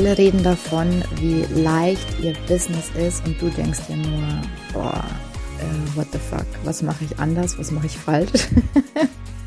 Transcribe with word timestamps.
Alle 0.00 0.16
reden 0.16 0.42
davon, 0.42 1.04
wie 1.16 1.42
leicht 1.60 2.20
ihr 2.22 2.32
Business 2.48 2.90
ist 2.96 3.22
und 3.26 3.38
du 3.38 3.50
denkst 3.50 3.80
dir 3.86 3.98
nur, 3.98 4.22
boah, 4.72 5.04
äh, 5.58 5.94
what 5.94 6.06
the 6.10 6.18
fuck, 6.18 6.46
was 6.64 6.80
mache 6.80 7.04
ich 7.04 7.18
anders, 7.18 7.58
was 7.58 7.70
mache 7.70 7.84
ich 7.84 7.98
falsch? 7.98 8.48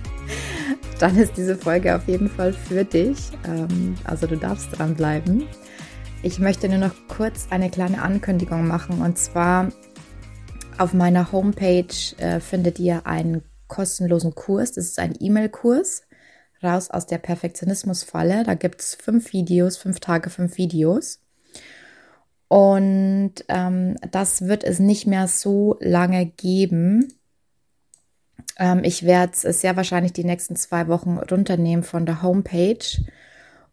Dann 0.99 1.17
ist 1.17 1.37
diese 1.37 1.55
Folge 1.55 1.95
auf 1.95 2.07
jeden 2.07 2.29
Fall 2.29 2.53
für 2.53 2.85
dich. 2.85 3.31
Ähm, 3.47 3.95
also 4.03 4.27
du 4.27 4.37
darfst 4.37 4.77
dranbleiben. 4.77 5.47
Ich 6.21 6.37
möchte 6.37 6.69
nur 6.69 6.77
noch 6.77 6.93
kurz 7.07 7.47
eine 7.49 7.71
kleine 7.71 8.03
Ankündigung 8.03 8.67
machen 8.67 9.01
und 9.01 9.17
zwar 9.17 9.69
auf 10.77 10.93
meiner 10.93 11.31
Homepage 11.31 11.87
äh, 12.17 12.39
findet 12.39 12.77
ihr 12.77 13.07
einen 13.07 13.41
kostenlosen 13.69 14.35
Kurs. 14.35 14.73
Das 14.73 14.85
ist 14.85 14.99
ein 14.99 15.15
E-Mail-Kurs 15.19 16.03
raus 16.63 16.89
aus 16.89 17.05
der 17.05 17.17
Perfektionismusfalle. 17.17 18.43
Da 18.43 18.53
gibt 18.53 18.81
es 18.81 18.95
fünf 18.95 19.33
Videos, 19.33 19.77
fünf 19.77 19.99
Tage, 19.99 20.29
fünf 20.29 20.57
Videos. 20.57 21.19
Und 22.47 23.33
ähm, 23.47 23.95
das 24.11 24.43
wird 24.43 24.63
es 24.63 24.79
nicht 24.79 25.07
mehr 25.07 25.27
so 25.27 25.77
lange 25.79 26.25
geben. 26.25 27.11
Ähm, 28.59 28.83
ich 28.83 29.03
werde 29.03 29.33
es 29.33 29.61
sehr 29.61 29.75
wahrscheinlich 29.75 30.13
die 30.13 30.23
nächsten 30.23 30.55
zwei 30.55 30.87
Wochen 30.87 31.17
runternehmen 31.17 31.83
von 31.83 32.05
der 32.05 32.21
Homepage. 32.21 32.85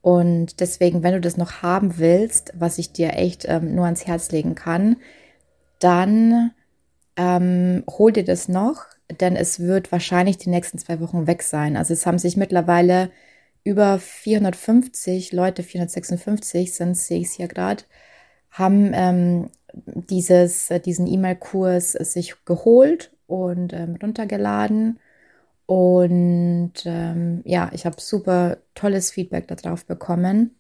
Und 0.03 0.61
deswegen, 0.61 1.03
wenn 1.03 1.13
du 1.13 1.21
das 1.21 1.37
noch 1.37 1.63
haben 1.63 1.99
willst, 1.99 2.53
was 2.55 2.79
ich 2.79 2.93
dir 2.93 3.15
echt 3.15 3.45
ähm, 3.47 3.75
nur 3.75 3.85
ans 3.85 4.07
Herz 4.07 4.31
legen 4.31 4.55
kann, 4.55 4.97
dann 5.79 6.53
ähm, 7.17 7.85
hol 7.87 8.13
dir 8.13 8.25
das 8.25 8.49
noch 8.49 8.87
denn 9.21 9.37
es 9.37 9.61
wird 9.61 9.93
wahrscheinlich 9.93 10.39
die 10.39 10.51
nächsten 10.51 10.79
zwei 10.79 11.01
Wochen 11.01 11.27
weg 11.27 11.43
sein. 11.43 11.77
Also 11.77 11.93
es 11.93 12.07
haben 12.07 12.19
sich 12.19 12.37
mittlerweile 12.37 13.11
über 13.65 13.99
450 13.99 15.33
Leute, 15.33 15.63
456 15.63 16.75
sind 16.75 16.97
sehe 16.97 17.21
ich 17.21 17.29
es 17.29 17.35
hier 17.35 17.49
gerade, 17.49 17.85
haben 18.51 18.93
ähm, 18.95 19.51
dieses, 19.75 20.71
äh, 20.71 20.81
diesen 20.81 21.07
E-Mail-Kurs 21.07 21.93
sich 21.93 22.35
geholt 22.45 23.13
und 23.27 23.73
ähm, 23.73 23.97
runtergeladen. 24.03 24.99
Und 25.67 26.73
ähm, 26.85 27.43
ja, 27.45 27.71
ich 27.73 27.87
habe 27.87 28.01
super 28.01 28.59
tolles 28.75 29.11
Feedback 29.13 29.47
darauf 29.49 29.85
bekommen. 29.87 30.57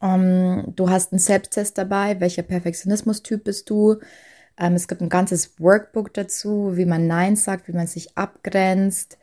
Um, 0.00 0.10
ähm, 0.10 0.72
du 0.74 0.90
hast 0.90 1.12
einen 1.12 1.20
Selbsttest 1.20 1.78
dabei, 1.78 2.18
welcher 2.20 2.42
Perfektionismus-Typ 2.42 3.44
bist 3.44 3.70
du? 3.70 3.96
Ähm, 4.58 4.74
es 4.74 4.88
gibt 4.88 5.00
ein 5.00 5.08
ganzes 5.08 5.58
Workbook 5.60 6.14
dazu, 6.14 6.76
wie 6.76 6.84
man 6.86 7.06
Nein 7.06 7.36
sagt, 7.36 7.68
wie 7.68 7.72
man 7.72 7.86
sich 7.86 8.16
abgrenzt. 8.16 9.18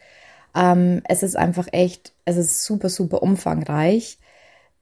Ähm, 0.56 1.02
es 1.06 1.24
ist 1.24 1.36
einfach 1.36 1.68
echt, 1.72 2.14
es 2.26 2.38
ist 2.38 2.64
super, 2.66 2.90
super 2.90 3.22
umfangreich. 3.24 4.20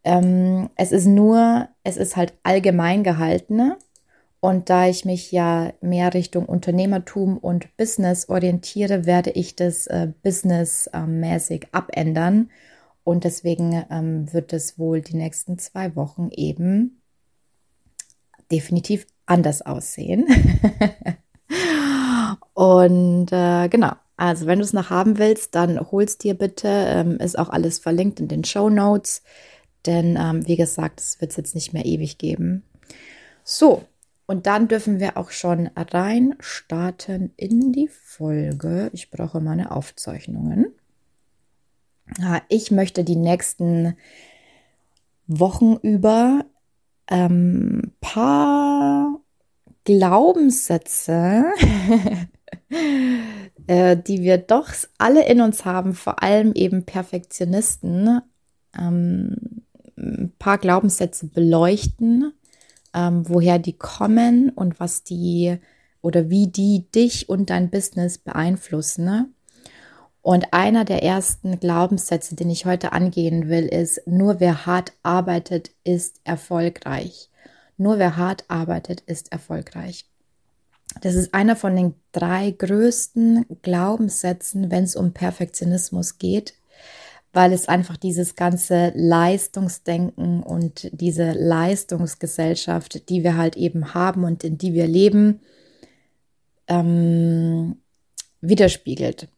Ähm, 0.03 0.69
es 0.75 0.91
ist 0.91 1.05
nur, 1.05 1.69
es 1.83 1.97
ist 1.97 2.15
halt 2.15 2.33
allgemein 2.43 3.03
gehalten. 3.03 3.73
Und 4.39 4.69
da 4.69 4.87
ich 4.87 5.03
mich 5.03 5.31
ja 5.31 5.73
mehr 5.81 6.13
Richtung 6.13 6.45
Unternehmertum 6.45 7.37
und 7.37 7.75
Business 7.75 8.29
orientiere, 8.29 9.05
werde 9.05 9.31
ich 9.31 9.55
das 9.55 9.87
äh, 9.87 10.09
businessmäßig 10.23 11.67
abändern. 11.73 12.51
Und 13.03 13.23
deswegen 13.23 13.85
ähm, 13.89 14.31
wird 14.33 14.53
es 14.53 14.77
wohl 14.77 15.01
die 15.01 15.15
nächsten 15.15 15.57
zwei 15.59 15.95
Wochen 15.95 16.29
eben 16.31 17.01
definitiv 18.51 19.07
anders 19.27 19.61
aussehen. 19.61 20.27
und 22.53 23.31
äh, 23.31 23.69
genau, 23.69 23.93
also 24.17 24.47
wenn 24.47 24.59
du 24.59 24.65
es 24.65 24.73
noch 24.73 24.89
haben 24.89 25.19
willst, 25.19 25.53
dann 25.53 25.79
holst 25.91 26.23
dir 26.23 26.33
bitte. 26.33 26.67
Ähm, 26.67 27.17
ist 27.17 27.37
auch 27.37 27.49
alles 27.49 27.79
verlinkt 27.79 28.19
in 28.19 28.27
den 28.27 28.43
Show 28.43 28.69
Notes. 28.69 29.21
Denn 29.85 30.17
ähm, 30.19 30.45
wie 30.47 30.57
gesagt, 30.57 30.99
es 30.99 31.21
wird 31.21 31.31
es 31.31 31.37
jetzt 31.37 31.55
nicht 31.55 31.73
mehr 31.73 31.85
ewig 31.85 32.17
geben. 32.17 32.63
So, 33.43 33.85
und 34.25 34.45
dann 34.45 34.67
dürfen 34.67 34.99
wir 34.99 35.15
auch 35.15 35.31
schon 35.31 35.69
rein 35.75 36.35
starten 36.39 37.31
in 37.37 37.71
die 37.71 37.87
Folge. 37.87 38.89
Ich 38.91 39.09
brauche 39.09 39.39
meine 39.39 39.71
Aufzeichnungen. 39.71 40.73
Ich 42.49 42.71
möchte 42.71 43.03
die 43.03 43.15
nächsten 43.15 43.95
Wochen 45.27 45.75
über 45.75 46.45
ähm, 47.09 47.93
paar 48.01 49.19
Glaubenssätze, 49.83 51.45
äh, 53.67 53.97
die 53.97 54.21
wir 54.21 54.37
doch 54.37 54.69
alle 54.97 55.27
in 55.27 55.41
uns 55.41 55.65
haben, 55.65 55.93
vor 55.93 56.21
allem 56.21 56.53
eben 56.53 56.85
Perfektionisten, 56.85 58.21
ähm, 58.77 59.35
ein 59.97 60.33
paar 60.37 60.57
Glaubenssätze 60.57 61.27
beleuchten, 61.27 62.33
ähm, 62.93 63.23
woher 63.27 63.59
die 63.59 63.77
kommen 63.77 64.49
und 64.49 64.79
was 64.79 65.03
die 65.03 65.57
oder 66.01 66.29
wie 66.29 66.47
die 66.47 66.89
dich 66.93 67.29
und 67.29 67.49
dein 67.49 67.69
Business 67.69 68.17
beeinflussen. 68.17 69.05
Ne? 69.05 69.29
Und 70.27 70.51
einer 70.51 70.83
der 70.83 71.03
ersten 71.03 71.57
Glaubenssätze, 71.57 72.35
den 72.35 72.49
ich 72.49 72.65
heute 72.65 72.91
angehen 72.91 73.47
will, 73.47 73.65
ist, 73.65 74.01
nur 74.05 74.41
wer 74.41 74.65
hart 74.65 74.91
arbeitet, 75.01 75.71
ist 75.85 76.19
erfolgreich. 76.25 77.29
Nur 77.77 77.97
wer 77.97 78.17
hart 78.17 78.43
arbeitet, 78.49 78.99
ist 78.99 79.31
erfolgreich. 79.31 80.05
Das 80.99 81.15
ist 81.15 81.33
einer 81.33 81.55
von 81.55 81.77
den 81.77 81.93
drei 82.11 82.51
größten 82.51 83.45
Glaubenssätzen, 83.61 84.69
wenn 84.69 84.83
es 84.83 84.97
um 84.97 85.13
Perfektionismus 85.13 86.17
geht, 86.17 86.55
weil 87.31 87.53
es 87.53 87.69
einfach 87.69 87.95
dieses 87.95 88.35
ganze 88.35 88.91
Leistungsdenken 88.95 90.43
und 90.43 90.89
diese 90.91 91.31
Leistungsgesellschaft, 91.31 93.07
die 93.07 93.23
wir 93.23 93.37
halt 93.37 93.55
eben 93.55 93.93
haben 93.93 94.25
und 94.25 94.43
in 94.43 94.57
die 94.57 94.73
wir 94.73 94.87
leben, 94.87 95.39
ähm, 96.67 97.77
widerspiegelt. 98.41 99.29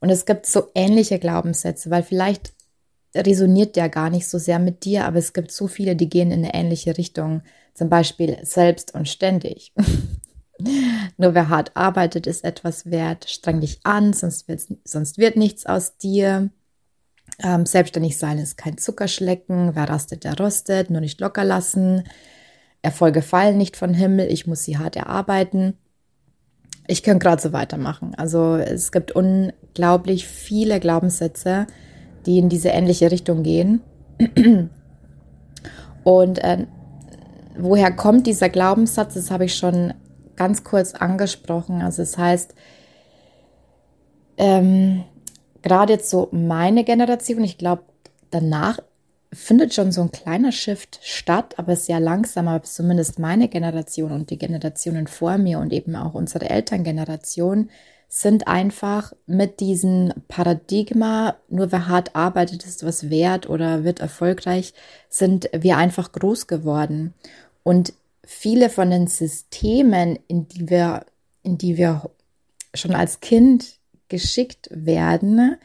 Und 0.00 0.10
es 0.10 0.26
gibt 0.26 0.46
so 0.46 0.68
ähnliche 0.74 1.18
Glaubenssätze, 1.18 1.90
weil 1.90 2.02
vielleicht 2.02 2.52
resoniert 3.14 3.76
der 3.76 3.88
gar 3.88 4.10
nicht 4.10 4.28
so 4.28 4.38
sehr 4.38 4.58
mit 4.58 4.84
dir, 4.84 5.06
aber 5.06 5.18
es 5.18 5.32
gibt 5.32 5.50
so 5.50 5.68
viele, 5.68 5.96
die 5.96 6.08
gehen 6.08 6.30
in 6.30 6.44
eine 6.44 6.54
ähnliche 6.54 6.98
Richtung. 6.98 7.42
Zum 7.74 7.88
Beispiel 7.88 8.38
selbst 8.42 8.94
und 8.94 9.08
ständig. 9.08 9.72
Nur 11.18 11.34
wer 11.34 11.48
hart 11.48 11.76
arbeitet, 11.76 12.26
ist 12.26 12.44
etwas 12.44 12.90
wert. 12.90 13.28
Streng 13.28 13.60
dich 13.60 13.80
an, 13.84 14.12
sonst, 14.12 14.46
sonst 14.84 15.18
wird 15.18 15.36
nichts 15.36 15.66
aus 15.66 15.98
dir. 15.98 16.50
Ähm, 17.42 17.66
selbstständig 17.66 18.16
sein 18.16 18.38
ist 18.38 18.56
kein 18.56 18.78
Zuckerschlecken. 18.78 19.74
Wer 19.74 19.88
rastet, 19.88 20.24
der 20.24 20.38
rostet. 20.38 20.90
Nur 20.90 21.02
nicht 21.02 21.20
locker 21.20 21.44
lassen. 21.44 22.04
Erfolge 22.80 23.20
fallen 23.20 23.58
nicht 23.58 23.76
von 23.76 23.92
Himmel. 23.92 24.30
Ich 24.32 24.46
muss 24.46 24.64
sie 24.64 24.78
hart 24.78 24.96
erarbeiten. 24.96 25.76
Ich 26.86 27.02
könnte 27.02 27.24
gerade 27.24 27.42
so 27.42 27.52
weitermachen. 27.52 28.14
Also 28.16 28.56
es 28.56 28.92
gibt 28.92 29.12
unglaublich 29.12 30.26
viele 30.26 30.80
Glaubenssätze, 30.80 31.66
die 32.26 32.38
in 32.38 32.48
diese 32.48 32.68
ähnliche 32.68 33.10
Richtung 33.10 33.42
gehen. 33.42 33.80
Und 36.04 36.38
äh, 36.38 36.66
woher 37.58 37.90
kommt 37.90 38.26
dieser 38.26 38.48
Glaubenssatz? 38.48 39.14
Das 39.14 39.30
habe 39.30 39.46
ich 39.46 39.56
schon 39.56 39.94
ganz 40.36 40.64
kurz 40.64 40.94
angesprochen. 40.94 41.82
Also 41.82 42.02
es 42.02 42.12
das 42.12 42.18
heißt, 42.18 42.54
ähm, 44.38 45.04
gerade 45.62 45.94
jetzt 45.94 46.10
so 46.10 46.28
meine 46.30 46.84
Generation, 46.84 47.42
ich 47.42 47.58
glaube, 47.58 47.82
danach 48.30 48.78
findet 49.32 49.74
schon 49.74 49.92
so 49.92 50.02
ein 50.02 50.12
kleiner 50.12 50.52
Shift 50.52 50.98
statt, 51.02 51.54
aber 51.58 51.76
sehr 51.76 52.00
langsam, 52.00 52.48
aber 52.48 52.64
zumindest 52.64 53.18
meine 53.18 53.48
Generation 53.48 54.12
und 54.12 54.30
die 54.30 54.38
Generationen 54.38 55.06
vor 55.06 55.38
mir 55.38 55.58
und 55.58 55.72
eben 55.72 55.96
auch 55.96 56.14
unsere 56.14 56.48
Elterngeneration 56.48 57.70
sind 58.08 58.46
einfach 58.46 59.12
mit 59.26 59.60
diesem 59.60 60.12
Paradigma, 60.28 61.36
nur 61.48 61.72
wer 61.72 61.88
hart 61.88 62.14
arbeitet, 62.14 62.64
ist 62.64 62.84
was 62.84 63.10
wert 63.10 63.48
oder 63.48 63.84
wird 63.84 64.00
erfolgreich, 64.00 64.74
sind 65.08 65.50
wir 65.52 65.76
einfach 65.76 66.12
groß 66.12 66.46
geworden. 66.46 67.14
Und 67.64 67.92
viele 68.24 68.70
von 68.70 68.90
den 68.90 69.08
Systemen, 69.08 70.18
in 70.28 70.46
die 70.48 70.70
wir, 70.70 71.04
in 71.42 71.58
die 71.58 71.76
wir 71.76 72.10
schon 72.74 72.94
als 72.94 73.20
Kind 73.20 73.76
geschickt 74.08 74.68
werden, 74.70 75.56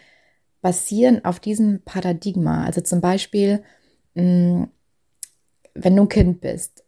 basieren 0.61 1.25
auf 1.25 1.39
diesem 1.39 1.81
Paradigma. 1.83 2.65
Also 2.65 2.81
zum 2.81 3.01
Beispiel, 3.01 3.63
mm, 4.15 4.63
wenn 5.73 5.95
du 5.95 6.03
ein 6.03 6.09
Kind 6.09 6.41
bist, 6.41 6.83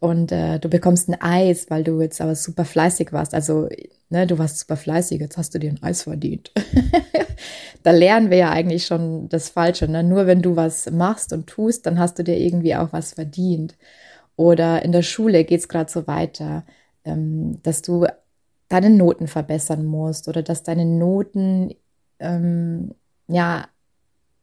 und 0.00 0.30
äh, 0.30 0.60
du 0.60 0.68
bekommst 0.68 1.08
ein 1.08 1.20
Eis, 1.20 1.70
weil 1.70 1.82
du 1.82 2.00
jetzt 2.00 2.20
aber 2.20 2.34
super 2.34 2.64
fleißig 2.64 3.12
warst. 3.12 3.34
Also, 3.34 3.68
ne, 4.10 4.26
du 4.26 4.38
warst 4.38 4.60
super 4.60 4.76
fleißig, 4.76 5.20
jetzt 5.20 5.36
hast 5.36 5.54
du 5.54 5.58
dir 5.58 5.70
ein 5.70 5.82
Eis 5.82 6.04
verdient. 6.04 6.52
da 7.82 7.90
lernen 7.90 8.30
wir 8.30 8.38
ja 8.38 8.50
eigentlich 8.50 8.86
schon 8.86 9.28
das 9.28 9.48
Falsche. 9.48 9.88
Ne? 9.88 10.04
Nur 10.04 10.26
wenn 10.26 10.40
du 10.40 10.54
was 10.54 10.88
machst 10.90 11.32
und 11.32 11.48
tust, 11.48 11.86
dann 11.86 11.98
hast 11.98 12.18
du 12.18 12.24
dir 12.24 12.38
irgendwie 12.38 12.76
auch 12.76 12.92
was 12.92 13.14
verdient. 13.14 13.76
Oder 14.36 14.84
in 14.84 14.92
der 14.92 15.02
Schule 15.02 15.44
geht 15.44 15.60
es 15.60 15.68
gerade 15.68 15.90
so 15.90 16.06
weiter, 16.06 16.64
ähm, 17.04 17.60
dass 17.64 17.82
du 17.82 18.06
deine 18.68 18.90
Noten 18.90 19.26
verbessern 19.26 19.84
musst 19.84 20.28
oder 20.28 20.42
dass 20.42 20.62
deine 20.62 20.84
Noten 20.84 21.74
ähm, 22.20 22.94
ja 23.26 23.68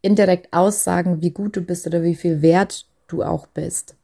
indirekt 0.02 0.54
aussagen, 0.54 1.22
wie 1.22 1.32
gut 1.32 1.56
du 1.56 1.62
bist 1.62 1.88
oder 1.88 2.04
wie 2.04 2.16
viel 2.16 2.42
wert 2.42 2.86
du 3.08 3.24
auch 3.24 3.48
bist. 3.48 3.96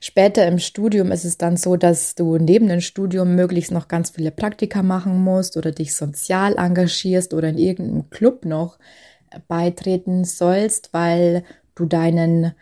Später 0.00 0.46
im 0.46 0.58
Studium 0.58 1.10
ist 1.12 1.24
es 1.24 1.38
dann 1.38 1.56
so, 1.56 1.76
dass 1.76 2.14
du 2.14 2.36
neben 2.36 2.68
dem 2.68 2.80
Studium 2.80 3.34
möglichst 3.34 3.70
noch 3.70 3.88
ganz 3.88 4.10
viele 4.10 4.30
Praktika 4.30 4.82
machen 4.82 5.22
musst 5.22 5.56
oder 5.56 5.72
dich 5.72 5.94
sozial 5.94 6.56
engagierst 6.58 7.32
oder 7.32 7.48
in 7.48 7.58
irgendeinem 7.58 8.10
Club 8.10 8.44
noch 8.44 8.78
beitreten 9.48 10.24
sollst, 10.24 10.92
weil 10.92 11.44
du 11.74 11.86
deinen 11.86 12.52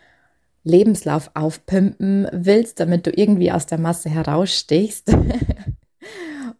Lebenslauf 0.63 1.31
aufpimpen 1.33 2.27
willst, 2.31 2.79
damit 2.79 3.05
du 3.05 3.11
irgendwie 3.11 3.51
aus 3.51 3.65
der 3.65 3.77
Masse 3.77 4.09
herausstichst. 4.09 5.11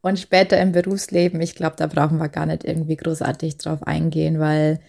Und 0.01 0.19
später 0.19 0.59
im 0.59 0.71
Berufsleben, 0.71 1.41
ich 1.41 1.55
glaube, 1.55 1.75
da 1.77 1.87
brauchen 1.87 2.17
wir 2.17 2.29
gar 2.29 2.45
nicht 2.45 2.63
irgendwie 2.63 2.95
großartig 2.95 3.57
drauf 3.57 3.83
eingehen, 3.83 4.39
weil 4.39 4.79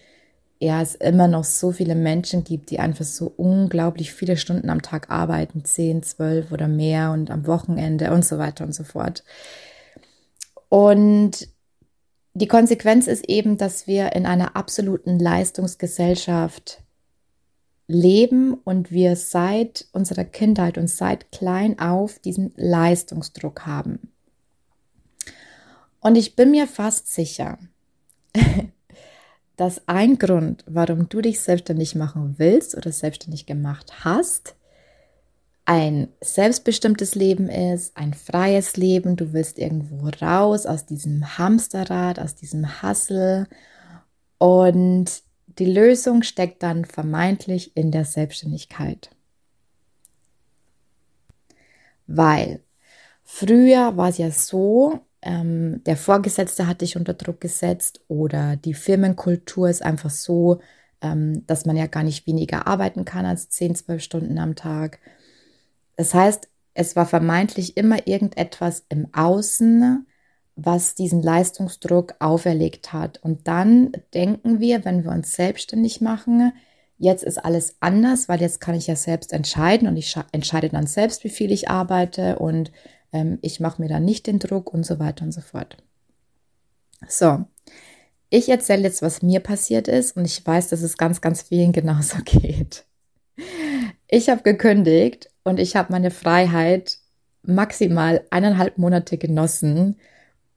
ja, 0.59 0.81
es 0.81 0.95
immer 0.95 1.27
noch 1.27 1.43
so 1.43 1.71
viele 1.71 1.95
Menschen 1.95 2.43
gibt, 2.43 2.71
die 2.71 2.79
einfach 2.79 3.05
so 3.05 3.31
unglaublich 3.37 4.11
viele 4.11 4.37
Stunden 4.37 4.69
am 4.69 4.81
Tag 4.81 5.11
arbeiten, 5.11 5.63
zehn, 5.63 6.01
zwölf 6.01 6.51
oder 6.51 6.67
mehr 6.67 7.11
und 7.11 7.29
am 7.29 7.45
Wochenende 7.45 8.11
und 8.11 8.25
so 8.25 8.37
weiter 8.39 8.63
und 8.63 8.73
so 8.73 8.83
fort. 8.83 9.23
Und 10.69 11.47
die 12.33 12.47
Konsequenz 12.47 13.07
ist 13.07 13.29
eben, 13.29 13.57
dass 13.57 13.87
wir 13.87 14.13
in 14.13 14.25
einer 14.25 14.55
absoluten 14.55 15.19
Leistungsgesellschaft 15.19 16.81
leben 17.87 18.55
und 18.55 18.91
wir 18.91 19.15
seit 19.15 19.87
unserer 19.91 20.25
Kindheit 20.25 20.77
und 20.77 20.89
seit 20.89 21.31
klein 21.31 21.79
auf 21.79 22.19
diesen 22.19 22.53
Leistungsdruck 22.55 23.65
haben. 23.65 24.11
Und 26.07 26.15
ich 26.15 26.37
bin 26.37 26.51
mir 26.51 26.67
fast 26.67 27.13
sicher, 27.13 27.59
dass 29.57 29.89
ein 29.89 30.17
Grund, 30.17 30.63
warum 30.65 31.09
du 31.09 31.19
dich 31.19 31.41
selbstständig 31.41 31.95
machen 31.95 32.35
willst 32.37 32.77
oder 32.77 32.93
selbstständig 32.93 33.45
gemacht 33.45 34.05
hast, 34.05 34.55
ein 35.65 36.07
selbstbestimmtes 36.21 37.15
Leben 37.15 37.49
ist, 37.49 37.97
ein 37.97 38.13
freies 38.13 38.77
Leben. 38.77 39.17
Du 39.17 39.33
willst 39.33 39.59
irgendwo 39.59 40.07
raus 40.25 40.65
aus 40.65 40.85
diesem 40.85 41.37
Hamsterrad, 41.37 42.19
aus 42.19 42.35
diesem 42.35 42.81
Hassel. 42.81 43.45
Und 44.37 45.23
die 45.59 45.69
Lösung 45.69 46.23
steckt 46.23 46.63
dann 46.63 46.85
vermeintlich 46.85 47.75
in 47.75 47.91
der 47.91 48.05
Selbstständigkeit. 48.05 49.09
Weil 52.05 52.61
früher 53.25 53.97
war 53.97 54.07
es 54.07 54.19
ja 54.19 54.31
so, 54.31 55.01
ähm, 55.27 55.83
der 55.83 55.97
Vorgesetzte 55.97 56.67
hat 56.67 56.79
dich 56.79 56.95
unter 56.95 57.13
Druck 57.13 57.41
gesetzt 57.41 57.99
oder 58.07 58.55
die 58.55 58.73
Firmenkultur 58.73 59.69
ist 59.69 59.83
einfach 59.83 60.09
so, 60.09 60.61
ähm, 61.01 61.45
dass 61.45 61.65
man 61.65 61.75
ja 61.75 61.87
gar 61.87 62.03
nicht 62.03 62.25
weniger 62.25 62.65
arbeiten 62.65 63.03
kann 63.03 63.25
als 63.25 63.49
10, 63.49 63.75
12 63.75 64.01
Stunden 64.01 64.39
am 64.39 64.55
Tag. 64.55 64.99
Das 65.97 66.13
heißt, 66.13 66.47
es 66.73 66.95
war 66.95 67.05
vermeintlich 67.05 67.75
immer 67.75 68.07
irgendetwas 68.07 68.85
im 68.87 69.13
Außen, 69.13 70.07
was 70.55 70.95
diesen 70.95 71.21
Leistungsdruck 71.21 72.15
auferlegt 72.19 72.93
hat. 72.93 73.21
Und 73.21 73.49
dann 73.49 73.91
denken 74.13 74.61
wir, 74.61 74.85
wenn 74.85 75.03
wir 75.03 75.11
uns 75.11 75.33
selbstständig 75.33 75.99
machen, 75.99 76.53
jetzt 76.97 77.23
ist 77.23 77.37
alles 77.37 77.75
anders, 77.81 78.29
weil 78.29 78.39
jetzt 78.39 78.61
kann 78.61 78.75
ich 78.75 78.87
ja 78.87 78.95
selbst 78.95 79.33
entscheiden 79.33 79.89
und 79.89 79.97
ich 79.97 80.15
entscheide 80.31 80.69
dann 80.69 80.87
selbst, 80.87 81.25
wie 81.25 81.29
viel 81.29 81.51
ich 81.51 81.69
arbeite 81.69 82.39
und 82.39 82.71
ähm, 83.17 83.39
ich 83.41 83.59
mache 83.59 83.81
mir 83.81 83.89
da 83.89 83.99
nicht 83.99 84.27
den 84.27 84.39
Druck 84.39 84.73
und 84.73 84.85
so 84.85 84.99
weiter 84.99 85.25
und 85.25 85.31
so 85.31 85.41
fort. 85.41 85.77
So, 87.07 87.45
ich 88.29 88.49
erzähle 88.49 88.83
jetzt, 88.83 89.01
was 89.01 89.21
mir 89.21 89.39
passiert 89.39 89.87
ist 89.87 90.15
und 90.17 90.25
ich 90.25 90.45
weiß, 90.45 90.69
dass 90.69 90.81
es 90.81 90.97
ganz, 90.97 91.21
ganz 91.21 91.41
vielen 91.43 91.71
genauso 91.79 92.17
geht. 92.23 92.85
Ich 94.07 94.29
habe 94.29 94.41
gekündigt 94.43 95.29
und 95.43 95.59
ich 95.59 95.75
habe 95.75 95.91
meine 95.91 96.11
Freiheit 96.11 96.97
maximal 97.43 98.23
eineinhalb 98.29 98.77
Monate 98.77 99.17
genossen 99.17 99.97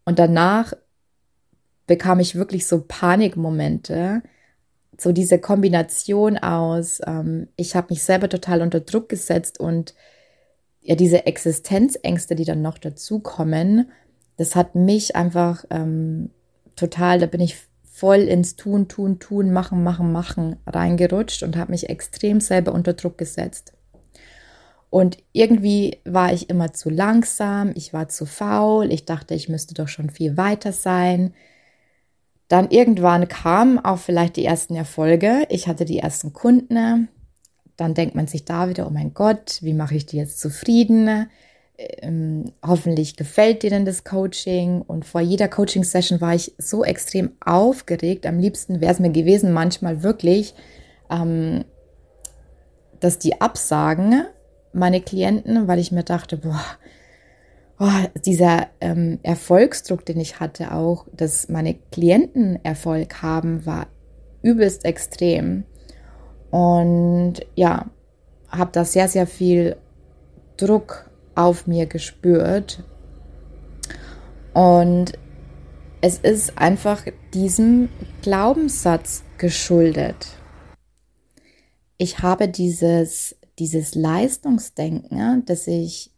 und 0.05 0.19
danach 0.19 0.73
bekam 1.87 2.21
ich 2.21 2.35
wirklich 2.35 2.67
so 2.67 2.85
Panikmomente, 2.87 4.23
so 4.99 5.13
diese 5.13 5.39
Kombination 5.39 6.39
aus, 6.39 7.01
ähm, 7.06 7.49
ich 7.56 7.75
habe 7.75 7.89
mich 7.91 8.03
selber 8.03 8.29
total 8.29 8.63
unter 8.63 8.81
Druck 8.81 9.09
gesetzt 9.09 9.59
und 9.59 9.95
ja, 10.82 10.94
diese 10.94 11.27
Existenzängste, 11.27 12.35
die 12.35 12.44
dann 12.44 12.62
noch 12.62 12.79
dazukommen, 12.79 13.91
das 14.37 14.56
hat 14.56 14.75
mich 14.75 15.17
einfach 15.17 15.65
ähm, 15.71 16.31
total, 16.77 17.19
da 17.19 17.27
bin 17.27 17.41
ich 17.41 17.56
voll 17.85 18.21
ins 18.21 18.56
Tun, 18.56 18.88
Tun, 18.88 19.19
Tun, 19.19 19.53
Machen, 19.53 19.82
Machen, 19.82 20.12
Machen 20.12 20.56
reingerutscht 20.67 21.43
und 21.43 21.56
habe 21.56 21.73
mich 21.73 21.91
extrem 21.91 22.41
selber 22.41 22.73
unter 22.73 22.94
Druck 22.94 23.19
gesetzt. 23.19 23.75
Und 24.88 25.19
irgendwie 25.32 25.99
war 26.05 26.32
ich 26.32 26.50
immer 26.50 26.73
zu 26.73 26.91
langsam, 26.91 27.73
ich 27.75 27.93
war 27.93 28.09
zu 28.09 28.27
faul, 28.27 28.91
ich 28.91 29.05
dachte, 29.05 29.35
ich 29.35 29.49
müsste 29.49 29.75
doch 29.75 29.88
schon 29.88 30.11
viel 30.11 30.37
weiter 30.37 30.73
sein. 30.73 31.35
Dann 32.49 32.71
irgendwann 32.71 33.29
kamen 33.29 33.79
auch 33.79 33.99
vielleicht 33.99 34.37
die 34.37 34.44
ersten 34.44 34.75
Erfolge. 34.75 35.47
Ich 35.49 35.69
hatte 35.69 35.85
die 35.85 35.99
ersten 35.99 36.32
Kunden, 36.32 37.09
dann 37.81 37.94
denkt 37.94 38.15
man 38.15 38.27
sich 38.27 38.44
da 38.44 38.69
wieder, 38.69 38.87
oh 38.87 38.91
mein 38.91 39.15
Gott, 39.15 39.59
wie 39.62 39.73
mache 39.73 39.94
ich 39.94 40.05
die 40.05 40.19
jetzt 40.19 40.38
zufrieden? 40.38 41.29
Ähm, 41.79 42.53
hoffentlich 42.62 43.17
gefällt 43.17 43.62
dir 43.62 43.71
denn 43.71 43.87
das 43.87 44.05
Coaching. 44.05 44.82
Und 44.82 45.06
vor 45.06 45.23
jeder 45.23 45.49
Coaching-Session 45.49 46.21
war 46.21 46.35
ich 46.35 46.53
so 46.59 46.85
extrem 46.85 47.32
aufgeregt. 47.44 48.27
Am 48.27 48.39
liebsten 48.39 48.82
wäre 48.82 48.93
es 48.93 48.99
mir 48.99 49.10
gewesen, 49.10 49.53
manchmal 49.53 50.03
wirklich, 50.03 50.55
ähm, 51.10 51.65
dass 53.01 53.19
die 53.19 53.41
absagen, 53.41 54.25
meine 54.75 55.01
Klienten, 55.01 55.67
weil 55.67 55.79
ich 55.79 55.91
mir 55.91 56.05
dachte, 56.05 56.37
boah, 56.37 56.63
oh, 57.79 58.20
dieser 58.27 58.69
ähm, 58.82 59.19
Erfolgsdruck, 59.22 60.05
den 60.05 60.20
ich 60.20 60.39
hatte, 60.39 60.72
auch, 60.75 61.06
dass 61.13 61.49
meine 61.49 61.75
Klienten 61.91 62.63
Erfolg 62.63 63.22
haben, 63.22 63.65
war 63.65 63.87
übelst 64.43 64.84
extrem. 64.84 65.65
Und 66.51 67.35
ja, 67.55 67.87
habe 68.49 68.71
da 68.73 68.85
sehr, 68.85 69.09
sehr 69.09 69.27
viel 69.27 69.77
Druck 70.57 71.11
auf 71.35 71.67
mir 71.67 71.87
gespürt. 71.87 72.83
Und 74.53 75.13
es 76.01 76.19
ist 76.19 76.59
einfach 76.59 77.05
diesem 77.33 77.89
Glaubenssatz 78.23 79.23
geschuldet. 79.39 80.29
Ich 81.99 82.21
habe 82.21 82.49
dieses, 82.49 83.37
dieses 83.59 83.95
Leistungsdenken, 83.95 85.45
das 85.45 85.67
ich 85.67 86.11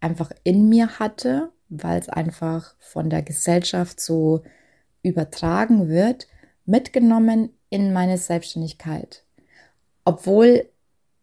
einfach 0.00 0.30
in 0.44 0.68
mir 0.68 0.98
hatte, 0.98 1.52
weil 1.68 1.98
es 2.00 2.08
einfach 2.08 2.74
von 2.78 3.10
der 3.10 3.22
Gesellschaft 3.22 4.00
so 4.00 4.42
übertragen 5.02 5.88
wird, 5.88 6.26
mitgenommen 6.66 7.50
in 7.70 7.92
meine 7.92 8.18
Selbstständigkeit 8.18 9.24
obwohl 10.08 10.70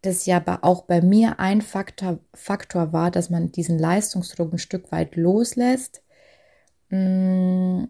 das 0.03 0.27
ja 0.27 0.43
auch 0.61 0.83
bei 0.83 1.01
mir 1.01 1.39
ein 1.39 1.63
Faktor, 1.63 2.19
Faktor 2.35 2.93
war, 2.93 3.09
dass 3.09 3.31
man 3.31 3.51
diesen 3.51 3.79
Leistungsdruck 3.79 4.53
ein 4.53 4.59
Stück 4.59 4.91
weit 4.91 5.15
loslässt, 5.15 6.03
mm, 6.89 7.85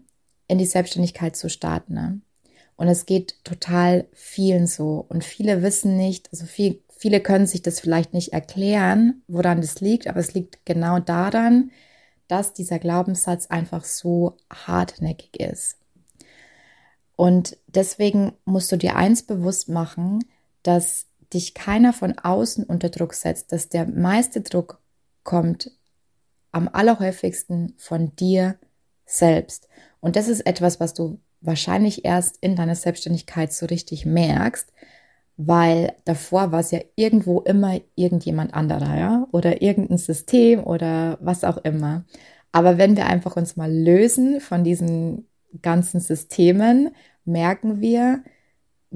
in 0.48 0.58
die 0.58 0.64
Selbstständigkeit 0.64 1.36
zu 1.36 1.50
starten. 1.50 1.92
Ne? 1.92 2.20
Und 2.76 2.88
es 2.88 3.04
geht 3.04 3.44
total 3.44 4.06
vielen 4.14 4.66
so. 4.66 5.04
Und 5.06 5.22
viele 5.22 5.60
wissen 5.60 5.98
nicht, 5.98 6.30
also 6.32 6.46
viel, 6.46 6.82
viele 6.88 7.20
können 7.20 7.46
sich 7.46 7.60
das 7.60 7.78
vielleicht 7.78 8.14
nicht 8.14 8.32
erklären, 8.32 9.22
woran 9.28 9.60
das 9.60 9.82
liegt, 9.82 10.06
aber 10.06 10.20
es 10.20 10.32
liegt 10.32 10.64
genau 10.64 10.98
daran, 10.98 11.72
dass 12.26 12.54
dieser 12.54 12.78
Glaubenssatz 12.78 13.48
einfach 13.48 13.84
so 13.84 14.38
hartnäckig 14.50 15.38
ist. 15.40 15.76
Und 17.16 17.58
deswegen 17.66 18.32
musst 18.46 18.72
du 18.72 18.78
dir 18.78 18.96
eins 18.96 19.22
bewusst 19.22 19.68
machen, 19.68 20.20
dass 20.66 21.06
dich 21.32 21.54
keiner 21.54 21.92
von 21.92 22.18
außen 22.18 22.64
unter 22.64 22.88
Druck 22.88 23.14
setzt, 23.14 23.52
dass 23.52 23.68
der 23.68 23.86
meiste 23.86 24.40
Druck 24.40 24.80
kommt 25.22 25.70
am 26.52 26.68
allerhäufigsten 26.72 27.74
von 27.76 28.14
dir 28.16 28.56
selbst. 29.04 29.68
Und 30.00 30.16
das 30.16 30.28
ist 30.28 30.46
etwas, 30.46 30.80
was 30.80 30.94
du 30.94 31.18
wahrscheinlich 31.40 32.04
erst 32.04 32.38
in 32.40 32.56
deiner 32.56 32.74
Selbstständigkeit 32.74 33.52
so 33.52 33.66
richtig 33.66 34.06
merkst, 34.06 34.72
weil 35.36 35.92
davor 36.04 36.52
war 36.52 36.60
es 36.60 36.70
ja 36.70 36.80
irgendwo 36.94 37.40
immer 37.40 37.78
irgendjemand 37.94 38.54
anderer, 38.54 38.96
ja, 38.96 39.28
oder 39.32 39.60
irgendein 39.60 39.98
System 39.98 40.64
oder 40.64 41.18
was 41.20 41.44
auch 41.44 41.58
immer. 41.58 42.04
Aber 42.52 42.78
wenn 42.78 42.96
wir 42.96 43.06
einfach 43.06 43.36
uns 43.36 43.56
mal 43.56 43.70
lösen 43.70 44.40
von 44.40 44.64
diesen 44.64 45.28
ganzen 45.60 46.00
Systemen, 46.00 46.90
merken 47.24 47.80
wir, 47.80 48.22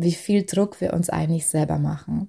wie 0.02 0.12
viel 0.12 0.44
Druck 0.44 0.80
wir 0.80 0.92
uns 0.92 1.10
eigentlich 1.10 1.46
selber 1.46 1.78
machen. 1.78 2.28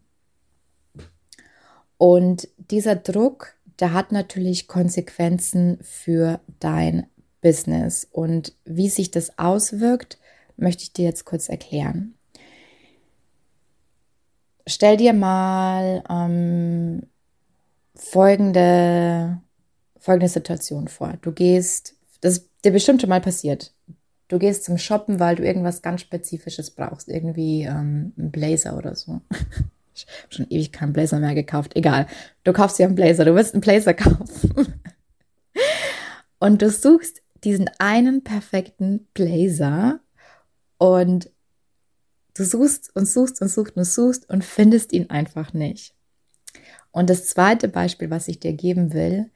Und 1.98 2.48
dieser 2.58 2.96
Druck, 2.96 3.56
der 3.80 3.94
hat 3.94 4.12
natürlich 4.12 4.68
Konsequenzen 4.68 5.78
für 5.82 6.40
dein 6.60 7.08
Business. 7.42 8.08
Und 8.12 8.56
wie 8.66 8.90
sich 8.90 9.12
das 9.12 9.38
auswirkt, 9.38 10.18
möchte 10.58 10.84
ich 10.84 10.94
dir 10.94 11.06
jetzt 11.06 11.26
kurz 11.26 11.50
erklären. 11.50 12.16
Stell 14.68 14.98
dir 14.98 15.14
mal 15.14 16.04
ähm, 16.10 17.04
folgende, 17.96 19.42
folgende 20.00 20.30
Situation 20.30 20.88
vor. 20.88 21.18
Du 21.22 21.32
gehst, 21.32 21.96
das 22.22 22.38
ist 22.38 22.50
dir 22.64 22.72
bestimmt 22.72 23.02
schon 23.02 23.10
mal 23.10 23.22
passiert. 23.22 23.74
Du 24.32 24.40
gehst 24.40 24.64
zum 24.64 24.78
Shoppen, 24.78 25.20
weil 25.20 25.36
du 25.36 25.44
irgendwas 25.44 25.82
ganz 25.82 26.00
Spezifisches 26.00 26.72
brauchst. 26.72 27.10
Irgendwie 27.10 27.64
ähm, 27.64 28.14
ein 28.18 28.32
Blazer 28.32 28.78
oder 28.78 28.96
so. 28.96 29.22
Ich 29.94 30.08
habe 30.08 30.34
schon 30.34 30.48
ewig 30.50 30.72
keinen 30.72 30.94
Blazer 30.94 31.20
mehr 31.20 31.36
gekauft. 31.36 31.76
Egal. 31.76 32.08
Du 32.46 32.54
kaufst 32.54 32.80
dir 32.80 32.86
einen 32.86 32.96
Blazer. 32.96 33.26
Du 33.26 33.36
willst 33.36 33.54
einen 33.54 33.60
Blazer 33.60 33.94
kaufen. 33.94 34.82
Und 36.40 36.62
du 36.62 36.70
suchst 36.70 37.22
diesen 37.44 37.70
einen 37.78 38.24
perfekten 38.24 39.06
Blazer 39.14 40.00
und 40.78 41.30
du 42.34 42.46
suchst 42.46 42.96
und 42.96 43.06
suchst 43.06 43.42
und 43.42 43.50
suchst 43.50 43.76
und 43.76 43.84
suchst 43.84 44.30
und 44.30 44.46
findest 44.46 44.94
ihn 44.94 45.10
einfach 45.10 45.52
nicht. 45.52 45.94
Und 46.92 47.10
das 47.10 47.28
zweite 47.28 47.68
Beispiel, 47.68 48.10
was 48.10 48.30
ich 48.30 48.40
dir 48.40 48.54
geben 48.54 48.94
will, 48.94 49.30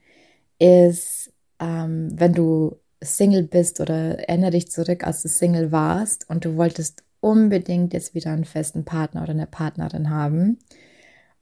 ist, 0.57 1.33
ähm, 1.59 2.09
wenn 2.17 2.31
du 2.31 2.79
Single 3.01 3.43
bist 3.43 3.79
oder 3.79 4.19
erinnere 4.19 4.51
dich 4.51 4.71
zurück, 4.71 5.05
als 5.05 5.21
du 5.21 5.29
Single 5.29 5.71
warst 5.71 6.29
und 6.29 6.45
du 6.45 6.55
wolltest 6.55 7.03
unbedingt 7.19 7.93
jetzt 7.93 8.13
wieder 8.13 8.31
einen 8.31 8.45
festen 8.45 8.85
Partner 8.85 9.23
oder 9.23 9.31
eine 9.31 9.47
Partnerin 9.47 10.09
haben. 10.09 10.59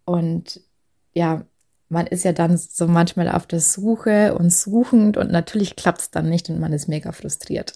Und 0.06 0.62
ja, 1.14 1.46
man 1.90 2.08
ist 2.08 2.24
ja 2.24 2.34
dann 2.34 2.58
so 2.58 2.88
manchmal 2.88 3.30
auf 3.30 3.46
der 3.46 3.60
Suche 3.60 4.36
und 4.36 4.52
suchend 4.52 5.18
und 5.18 5.32
natürlich 5.32 5.76
klappt 5.76 6.02
es 6.02 6.12
dann 6.12 6.30
nicht 6.30 6.50
und 6.50 6.60
man 6.60 6.74
ist 6.74 6.88
mega 6.88 7.12
frustriert. 7.12 7.76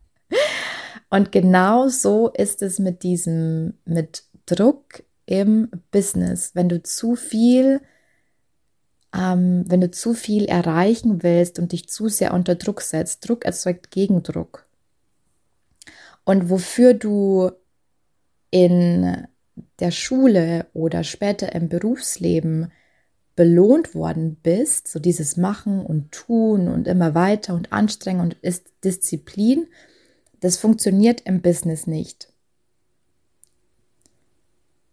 und 1.10 1.30
genau 1.30 1.88
so 1.88 2.30
ist 2.30 2.62
es 2.62 2.78
mit 2.78 3.02
diesem, 3.02 3.74
mit 3.84 4.24
Druck 4.46 5.04
im 5.26 5.70
Business. 5.90 6.50
Wenn 6.54 6.68
du 6.68 6.82
zu 6.82 7.14
viel, 7.14 7.80
ähm, 9.14 9.64
wenn 9.68 9.80
du 9.80 9.90
zu 9.90 10.14
viel 10.14 10.46
erreichen 10.46 11.22
willst 11.22 11.58
und 11.58 11.72
dich 11.72 11.88
zu 11.88 12.08
sehr 12.08 12.34
unter 12.34 12.56
Druck 12.56 12.80
setzt, 12.80 13.28
Druck 13.28 13.44
erzeugt 13.44 13.90
Gegendruck. 13.90 14.66
Und 16.24 16.50
wofür 16.50 16.94
du 16.94 17.50
in 18.50 19.26
der 19.78 19.90
Schule 19.90 20.66
oder 20.72 21.04
später 21.04 21.54
im 21.54 21.68
Berufsleben 21.68 22.72
belohnt 23.36 23.94
worden 23.94 24.36
bist, 24.42 24.88
so 24.88 24.98
dieses 24.98 25.36
Machen 25.36 25.84
und 25.84 26.12
Tun 26.12 26.68
und 26.68 26.88
immer 26.88 27.14
weiter 27.14 27.54
und 27.54 27.72
Anstrengung 27.72 28.26
und 28.26 28.34
ist 28.42 28.70
Disziplin, 28.84 29.66
das 30.40 30.56
funktioniert 30.56 31.22
im 31.22 31.42
Business 31.42 31.86
nicht. 31.86 32.32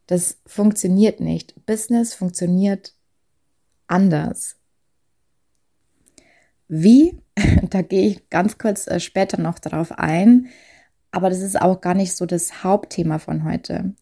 Das 0.07 0.37
funktioniert 0.45 1.19
nicht. 1.19 1.65
Business 1.65 2.13
funktioniert 2.13 2.93
anders. 3.91 4.57
Wie? 6.67 7.17
Da 7.69 7.81
gehe 7.81 8.07
ich 8.07 8.29
ganz 8.29 8.57
kurz 8.57 8.87
äh, 8.87 8.99
später 8.99 9.39
noch 9.39 9.57
darauf 9.59 9.93
ein. 9.97 10.47
Aber 11.11 11.29
das 11.29 11.39
ist 11.39 11.61
auch 11.61 11.81
gar 11.81 11.93
nicht 11.93 12.13
so 12.13 12.25
das 12.25 12.63
Hauptthema 12.63 13.19
von 13.19 13.43
heute. 13.43 13.93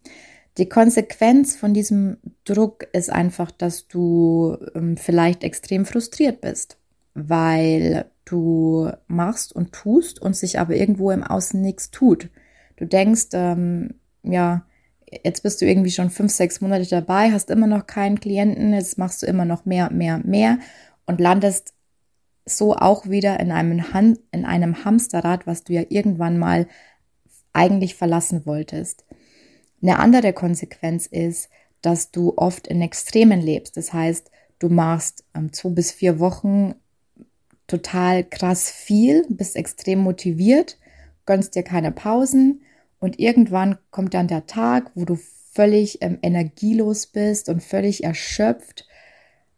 Die 0.57 0.69
Konsequenz 0.69 1.55
von 1.55 1.73
diesem 1.73 2.17
Druck 2.43 2.87
ist 2.93 3.11
einfach, 3.11 3.51
dass 3.51 3.87
du 3.87 4.57
ähm, 4.75 4.97
vielleicht 4.97 5.43
extrem 5.43 5.85
frustriert 5.85 6.41
bist, 6.41 6.77
weil 7.13 8.05
du 8.25 8.91
machst 9.07 9.55
und 9.55 9.71
tust 9.71 10.21
und 10.21 10.35
sich 10.35 10.59
aber 10.59 10.75
irgendwo 10.75 11.11
im 11.11 11.23
Außen 11.23 11.59
nichts 11.61 11.91
tut. 11.91 12.29
Du 12.77 12.85
denkst, 12.85 13.29
ähm, 13.33 13.95
ja, 14.23 14.65
jetzt 15.23 15.43
bist 15.43 15.61
du 15.61 15.65
irgendwie 15.65 15.91
schon 15.91 16.09
fünf, 16.09 16.31
sechs 16.31 16.61
Monate 16.61 16.87
dabei, 16.87 17.31
hast 17.31 17.49
immer 17.49 17.67
noch 17.67 17.87
keinen 17.87 18.19
Klienten, 18.19 18.73
jetzt 18.73 18.97
machst 18.97 19.21
du 19.21 19.25
immer 19.25 19.45
noch 19.45 19.65
mehr, 19.65 19.91
mehr, 19.91 20.19
mehr 20.19 20.59
und 21.05 21.19
landest 21.19 21.73
so 22.45 22.75
auch 22.75 23.07
wieder 23.07 23.39
in 23.39 23.51
einem, 23.51 23.93
Han 23.93 24.17
in 24.31 24.45
einem 24.45 24.83
Hamsterrad, 24.83 25.45
was 25.45 25.63
du 25.63 25.73
ja 25.73 25.83
irgendwann 25.89 26.37
mal 26.37 26.67
eigentlich 27.53 27.95
verlassen 27.95 28.45
wolltest. 28.45 29.05
Eine 29.81 29.99
andere 29.99 30.33
Konsequenz 30.33 31.05
ist, 31.05 31.49
dass 31.81 32.11
du 32.11 32.33
oft 32.35 32.67
in 32.67 32.81
Extremen 32.81 33.41
lebst. 33.41 33.77
Das 33.77 33.93
heißt, 33.93 34.31
du 34.59 34.69
machst 34.69 35.23
ähm, 35.35 35.53
zwei 35.53 35.69
bis 35.69 35.91
vier 35.91 36.19
Wochen 36.19 36.75
total 37.67 38.23
krass 38.23 38.69
viel, 38.69 39.25
bist 39.29 39.55
extrem 39.55 39.99
motiviert, 39.99 40.77
gönnst 41.25 41.55
dir 41.55 41.63
keine 41.63 41.91
Pausen 41.91 42.61
und 42.99 43.19
irgendwann 43.19 43.77
kommt 43.91 44.13
dann 44.13 44.27
der 44.27 44.45
Tag, 44.45 44.91
wo 44.95 45.05
du 45.05 45.17
völlig 45.51 46.01
ähm, 46.01 46.19
energielos 46.21 47.07
bist 47.07 47.49
und 47.49 47.63
völlig 47.63 48.03
erschöpft, 48.03 48.87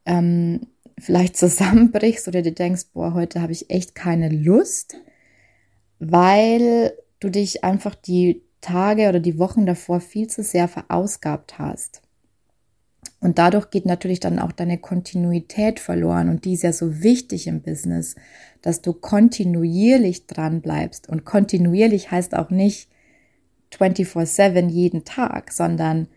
ähm, 0.06 0.68
vielleicht 0.98 1.38
zusammenbrichst 1.44 2.28
oder 2.28 2.42
dir 2.42 2.54
denkst, 2.54 2.88
boah, 2.94 3.14
heute 3.14 3.42
habe 3.42 3.52
ich 3.52 3.70
echt 3.70 3.96
keine 3.96 4.30
Lust, 4.30 4.96
weil 6.00 6.94
du 7.20 7.30
dich 7.30 7.64
einfach 7.64 7.96
die 7.96 8.44
Tage 8.62 9.10
oder 9.10 9.20
die 9.20 9.40
Wochen 9.40 9.66
davor 9.66 10.02
viel 10.02 10.28
zu 10.28 10.44
sehr 10.44 10.68
verausgabt 10.68 11.58
hast. 11.58 12.02
Und 13.20 13.38
dadurch 13.38 13.70
geht 13.70 13.86
natürlich 13.86 14.20
dann 14.20 14.40
auch 14.40 14.52
deine 14.52 14.78
Kontinuität 14.78 15.80
verloren 15.80 16.30
und 16.30 16.46
die 16.46 16.54
ist 16.54 16.64
ja 16.64 16.74
so 16.74 17.02
wichtig 17.02 17.48
im 17.48 17.62
Business, 17.62 18.16
dass 18.62 18.82
du 18.82 18.94
kontinuierlich 18.94 20.28
dran 20.28 20.62
bleibst. 20.62 21.10
Und 21.10 21.26
kontinuierlich 21.26 22.12
heißt 22.12 22.36
auch 22.36 22.50
nicht 22.50 22.91
24/7 23.72 24.70
jeden 24.70 25.06
Tag, 25.06 25.52
sondern 25.52 26.08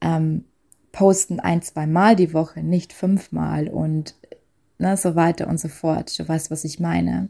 ähm, 0.00 0.44
posten 0.92 1.40
ein, 1.40 1.62
zwei 1.62 1.86
Mal 1.86 2.16
die 2.16 2.32
Woche, 2.34 2.62
nicht 2.62 2.92
fünfmal 2.92 3.68
und 3.68 4.14
ne, 4.78 4.96
so 4.96 5.14
weiter 5.14 5.48
und 5.48 5.58
so 5.58 5.68
fort. 5.68 6.18
Du 6.18 6.28
weißt, 6.28 6.50
was 6.50 6.64
ich 6.64 6.80
meine 6.80 7.28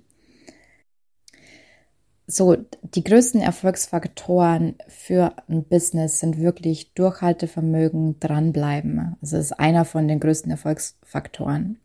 so 2.30 2.56
die 2.82 3.02
größten 3.02 3.40
Erfolgsfaktoren 3.40 4.76
für 4.86 5.32
ein 5.48 5.64
Business 5.64 6.20
sind 6.20 6.38
wirklich 6.38 6.92
Durchhaltevermögen, 6.92 8.20
dranbleiben. 8.20 9.16
Das 9.22 9.32
ist 9.32 9.52
einer 9.58 9.86
von 9.86 10.06
den 10.06 10.20
größten 10.20 10.50
Erfolgsfaktoren. 10.50 11.78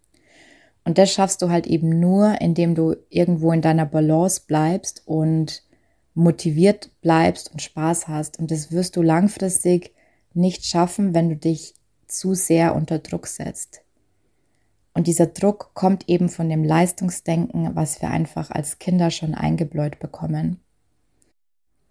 Und 0.83 0.97
das 0.97 1.13
schaffst 1.13 1.41
du 1.41 1.49
halt 1.49 1.65
eben 1.65 1.97
nur, 2.01 2.41
indem 2.41 2.75
du 2.75 2.95
irgendwo 3.09 3.53
in 3.53 3.61
deiner 3.61 3.85
Balance 3.85 4.41
bleibst 4.45 5.03
und 5.05 5.62
motiviert 6.13 6.89
bleibst 7.01 7.51
und 7.51 7.61
Spaß 7.61 8.07
hast. 8.07 8.39
Und 8.39 8.51
das 8.51 8.71
wirst 8.71 8.95
du 8.95 9.01
langfristig 9.01 9.93
nicht 10.33 10.65
schaffen, 10.65 11.13
wenn 11.13 11.29
du 11.29 11.35
dich 11.35 11.75
zu 12.07 12.33
sehr 12.33 12.75
unter 12.75 12.99
Druck 12.99 13.27
setzt. 13.27 13.81
Und 14.93 15.07
dieser 15.07 15.25
Druck 15.25 15.71
kommt 15.73 16.07
eben 16.07 16.29
von 16.29 16.49
dem 16.49 16.63
Leistungsdenken, 16.63 17.75
was 17.75 18.01
wir 18.01 18.09
einfach 18.09 18.51
als 18.51 18.77
Kinder 18.77 19.09
schon 19.09 19.33
eingebläut 19.33 19.99
bekommen. 19.99 20.59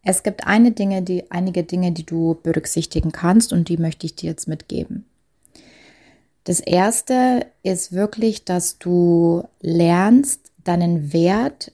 Es 0.04 0.22
gibt 0.22 0.46
eine 0.46 0.72
Dinge, 0.72 1.02
die, 1.02 1.30
einige 1.30 1.64
Dinge, 1.64 1.92
die 1.92 2.06
du 2.06 2.38
berücksichtigen 2.42 3.12
kannst 3.12 3.52
und 3.52 3.68
die 3.68 3.76
möchte 3.76 4.06
ich 4.06 4.16
dir 4.16 4.30
jetzt 4.30 4.48
mitgeben. 4.48 5.06
Das 6.44 6.58
erste 6.58 7.46
ist 7.62 7.92
wirklich, 7.92 8.44
dass 8.44 8.78
du 8.78 9.44
lernst, 9.60 10.50
deinen 10.64 11.12
Wert 11.12 11.72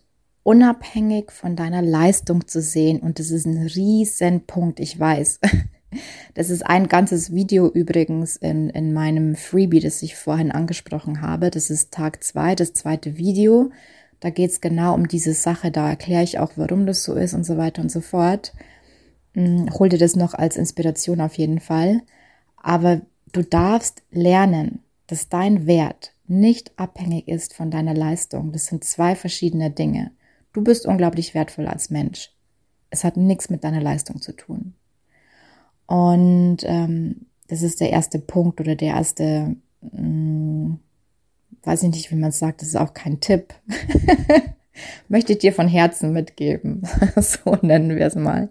unabhängig 0.48 1.30
von 1.30 1.56
deiner 1.56 1.82
Leistung 1.82 2.48
zu 2.48 2.62
sehen. 2.62 3.00
Und 3.00 3.18
das 3.18 3.30
ist 3.30 3.44
ein 3.44 3.66
riesen 3.66 4.46
Punkt, 4.46 4.80
ich 4.80 4.98
weiß. 4.98 5.40
Das 6.34 6.50
ist 6.50 6.66
ein 6.66 6.86
ganzes 6.86 7.32
Video 7.32 7.66
übrigens 7.66 8.36
in, 8.36 8.68
in 8.68 8.92
meinem 8.92 9.36
Freebie, 9.36 9.80
das 9.80 10.02
ich 10.02 10.16
vorhin 10.16 10.52
angesprochen 10.52 11.22
habe. 11.22 11.50
Das 11.50 11.70
ist 11.70 11.92
Tag 11.92 12.22
zwei, 12.22 12.54
das 12.54 12.74
zweite 12.74 13.16
Video. 13.16 13.70
Da 14.20 14.28
geht 14.28 14.50
es 14.50 14.60
genau 14.60 14.94
um 14.94 15.08
diese 15.08 15.32
Sache. 15.32 15.70
Da 15.70 15.88
erkläre 15.88 16.24
ich 16.24 16.38
auch, 16.38 16.52
warum 16.56 16.84
das 16.84 17.04
so 17.04 17.14
ist 17.14 17.32
und 17.32 17.44
so 17.44 17.56
weiter 17.56 17.80
und 17.80 17.90
so 17.90 18.02
fort. 18.02 18.52
Hm, 19.32 19.70
hol 19.78 19.88
dir 19.88 19.98
das 19.98 20.14
noch 20.14 20.34
als 20.34 20.58
Inspiration 20.58 21.22
auf 21.22 21.38
jeden 21.38 21.58
Fall. 21.58 22.02
Aber 22.58 23.00
du 23.32 23.42
darfst 23.42 24.02
lernen, 24.10 24.80
dass 25.06 25.30
dein 25.30 25.66
Wert 25.66 26.12
nicht 26.26 26.70
abhängig 26.78 27.28
ist 27.28 27.54
von 27.54 27.70
deiner 27.70 27.94
Leistung. 27.94 28.52
Das 28.52 28.66
sind 28.66 28.84
zwei 28.84 29.16
verschiedene 29.16 29.70
Dinge. 29.70 30.10
Du 30.52 30.62
bist 30.62 30.86
unglaublich 30.86 31.34
wertvoll 31.34 31.66
als 31.66 31.90
Mensch. 31.90 32.32
Es 32.90 33.04
hat 33.04 33.16
nichts 33.16 33.50
mit 33.50 33.64
deiner 33.64 33.80
Leistung 33.80 34.20
zu 34.20 34.32
tun. 34.32 34.74
Und 35.86 36.58
ähm, 36.64 37.26
das 37.48 37.62
ist 37.62 37.80
der 37.80 37.90
erste 37.90 38.18
Punkt 38.18 38.60
oder 38.60 38.74
der 38.74 38.88
erste, 38.94 39.56
mh, 39.80 39.98
hm, 39.98 40.80
weiß 41.62 41.82
ich 41.82 41.90
nicht, 41.90 42.10
wie 42.10 42.16
man 42.16 42.30
es 42.30 42.38
sagt, 42.38 42.62
das 42.62 42.68
ist 42.68 42.76
auch 42.76 42.94
kein 42.94 43.20
Tipp. 43.20 43.54
Möchte 45.08 45.32
ich 45.32 45.38
dir 45.38 45.52
von 45.52 45.68
Herzen 45.68 46.12
mitgeben. 46.12 46.82
so 47.16 47.56
nennen 47.62 47.96
wir 47.96 48.06
es 48.06 48.14
mal. 48.14 48.50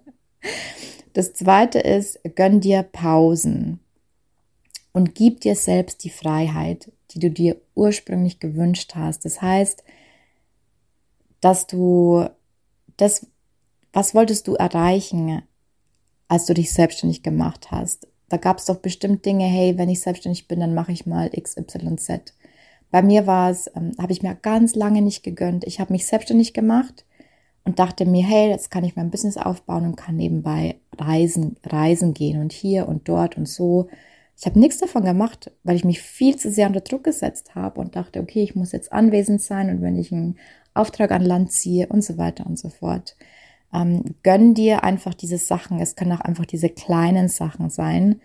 Das 1.13 1.33
zweite 1.33 1.79
ist, 1.79 2.19
gönn 2.35 2.59
dir 2.59 2.83
Pausen 2.83 3.79
und 4.91 5.15
gib 5.15 5.41
dir 5.41 5.55
selbst 5.55 6.03
die 6.03 6.09
Freiheit, 6.09 6.91
die 7.11 7.19
du 7.19 7.31
dir 7.31 7.57
ursprünglich 7.75 8.39
gewünscht 8.39 8.93
hast. 8.95 9.25
Das 9.25 9.41
heißt, 9.41 9.83
dass 11.41 11.67
du 11.67 12.27
das, 12.97 13.27
was 13.93 14.15
wolltest 14.15 14.47
du 14.47 14.55
erreichen, 14.55 15.43
als 16.27 16.45
du 16.45 16.53
dich 16.53 16.73
selbstständig 16.73 17.23
gemacht 17.23 17.71
hast? 17.71 18.07
Da 18.29 18.37
gab 18.37 18.57
es 18.57 18.65
doch 18.65 18.77
bestimmt 18.77 19.25
Dinge, 19.25 19.45
hey, 19.45 19.77
wenn 19.77 19.89
ich 19.89 20.01
selbstständig 20.01 20.47
bin, 20.47 20.59
dann 20.59 20.73
mache 20.73 20.91
ich 20.91 21.05
mal 21.05 21.29
XYZ. 21.29 22.33
Bei 22.91 23.01
mir 23.01 23.27
war 23.27 23.49
es, 23.49 23.69
ähm, 23.75 23.91
habe 23.99 24.11
ich 24.11 24.21
mir 24.21 24.35
ganz 24.35 24.75
lange 24.75 25.01
nicht 25.01 25.23
gegönnt. 25.23 25.65
Ich 25.65 25.79
habe 25.79 25.93
mich 25.93 26.05
selbstständig 26.07 26.53
gemacht 26.53 27.05
und 27.63 27.79
dachte 27.79 28.05
mir, 28.05 28.25
hey, 28.25 28.49
jetzt 28.49 28.71
kann 28.71 28.83
ich 28.83 28.95
mein 28.95 29.11
Business 29.11 29.37
aufbauen 29.37 29.85
und 29.85 29.97
kann 29.97 30.15
nebenbei 30.15 30.79
reisen, 30.97 31.57
reisen 31.65 32.13
gehen 32.13 32.39
und 32.39 32.53
hier 32.53 32.87
und 32.87 33.09
dort 33.09 33.37
und 33.37 33.47
so. 33.47 33.87
Ich 34.39 34.45
habe 34.45 34.59
nichts 34.59 34.77
davon 34.77 35.03
gemacht, 35.03 35.51
weil 35.63 35.75
ich 35.75 35.83
mich 35.83 36.01
viel 36.01 36.37
zu 36.37 36.51
sehr 36.51 36.67
unter 36.67 36.81
Druck 36.81 37.03
gesetzt 37.03 37.55
habe 37.55 37.81
und 37.81 37.95
dachte, 37.95 38.19
okay, 38.19 38.43
ich 38.43 38.55
muss 38.55 38.71
jetzt 38.71 38.93
anwesend 38.93 39.41
sein 39.41 39.69
und 39.69 39.81
wenn 39.81 39.97
ich 39.97 40.11
einen 40.11 40.37
Auftrag 40.77 41.11
an 41.11 41.23
Land 41.23 41.51
ziehe 41.51 41.87
und 41.87 42.03
so 42.03 42.17
weiter 42.17 42.45
und 42.45 42.57
so 42.57 42.69
fort. 42.69 43.15
Ähm, 43.73 44.15
gönn 44.23 44.53
dir 44.53 44.83
einfach 44.83 45.13
diese 45.13 45.37
Sachen. 45.37 45.79
Es 45.79 45.95
können 45.95 46.13
auch 46.13 46.21
einfach 46.21 46.45
diese 46.45 46.69
kleinen 46.69 47.27
Sachen 47.27 47.69
sein. 47.69 48.21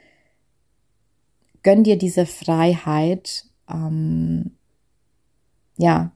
Gönn 1.63 1.85
dir 1.85 1.97
diese 1.97 2.27
Freiheit, 2.27 3.45
ähm, 3.69 4.53
ja, 5.77 6.13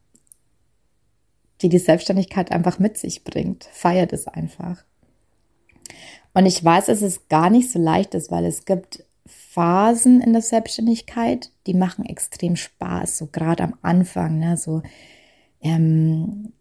die 1.63 1.69
die 1.69 1.79
Selbstständigkeit 1.79 2.53
einfach 2.53 2.79
mit 2.79 2.99
sich 2.99 3.25
bringt. 3.25 3.65
Feiert 3.73 4.13
es 4.13 4.29
einfach. 4.29 4.85
Und 6.35 6.47
ich 6.47 6.63
weiß, 6.63 6.87
dass 6.87 7.03
es 7.03 7.29
gar 7.29 7.49
nicht 7.49 7.71
so 7.71 7.79
leicht 7.79 8.15
ist, 8.15 8.31
weil 8.31 8.45
es 8.45 8.65
gibt 8.65 9.05
Phasen 9.27 10.21
in 10.21 10.33
der 10.33 10.43
Selbstständigkeit, 10.43 11.51
die 11.67 11.75
machen 11.75 12.05
extrem 12.05 12.57
Spaß, 12.57 13.19
so 13.19 13.27
gerade 13.27 13.65
am 13.65 13.75
Anfang, 13.83 14.39
ne, 14.39 14.57
so 14.57 14.83
ähm, 15.61 16.53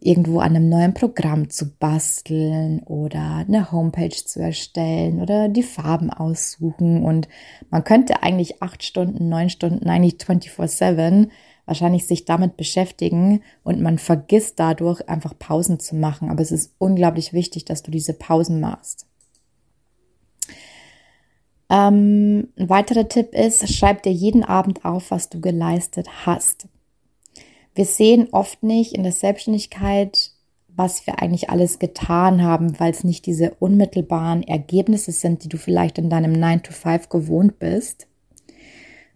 irgendwo 0.00 0.40
an 0.40 0.56
einem 0.56 0.68
neuen 0.68 0.94
Programm 0.94 1.48
zu 1.50 1.76
basteln 1.76 2.82
oder 2.84 3.44
eine 3.46 3.70
Homepage 3.70 4.10
zu 4.10 4.40
erstellen 4.40 5.20
oder 5.20 5.48
die 5.48 5.62
Farben 5.62 6.10
aussuchen. 6.10 7.04
Und 7.04 7.28
man 7.70 7.84
könnte 7.84 8.22
eigentlich 8.22 8.62
acht 8.62 8.82
Stunden, 8.82 9.28
neun 9.28 9.48
Stunden, 9.48 9.88
eigentlich 9.88 10.14
24-7 10.14 11.28
wahrscheinlich 11.64 12.06
sich 12.06 12.24
damit 12.24 12.56
beschäftigen 12.56 13.42
und 13.62 13.80
man 13.80 13.98
vergisst 13.98 14.58
dadurch 14.58 15.08
einfach 15.08 15.38
Pausen 15.38 15.78
zu 15.78 15.94
machen. 15.94 16.28
Aber 16.28 16.42
es 16.42 16.50
ist 16.50 16.74
unglaublich 16.78 17.32
wichtig, 17.32 17.64
dass 17.64 17.82
du 17.82 17.90
diese 17.90 18.14
Pausen 18.14 18.60
machst. 18.60 19.06
Ähm, 21.70 22.48
ein 22.58 22.68
weiterer 22.68 23.08
Tipp 23.08 23.32
ist, 23.32 23.72
schreib 23.72 24.02
dir 24.02 24.12
jeden 24.12 24.44
Abend 24.44 24.84
auf, 24.84 25.10
was 25.10 25.30
du 25.30 25.40
geleistet 25.40 26.26
hast. 26.26 26.68
Wir 27.74 27.86
sehen 27.86 28.28
oft 28.32 28.62
nicht 28.62 28.92
in 28.92 29.02
der 29.02 29.12
Selbstständigkeit, 29.12 30.32
was 30.68 31.06
wir 31.06 31.20
eigentlich 31.20 31.50
alles 31.50 31.78
getan 31.78 32.42
haben, 32.42 32.78
weil 32.80 32.90
es 32.90 33.04
nicht 33.04 33.26
diese 33.26 33.54
unmittelbaren 33.60 34.42
Ergebnisse 34.42 35.12
sind, 35.12 35.44
die 35.44 35.48
du 35.48 35.58
vielleicht 35.58 35.98
in 35.98 36.10
deinem 36.10 36.32
9 36.32 36.62
to 36.62 36.72
5 36.72 37.08
gewohnt 37.08 37.58
bist. 37.58 38.06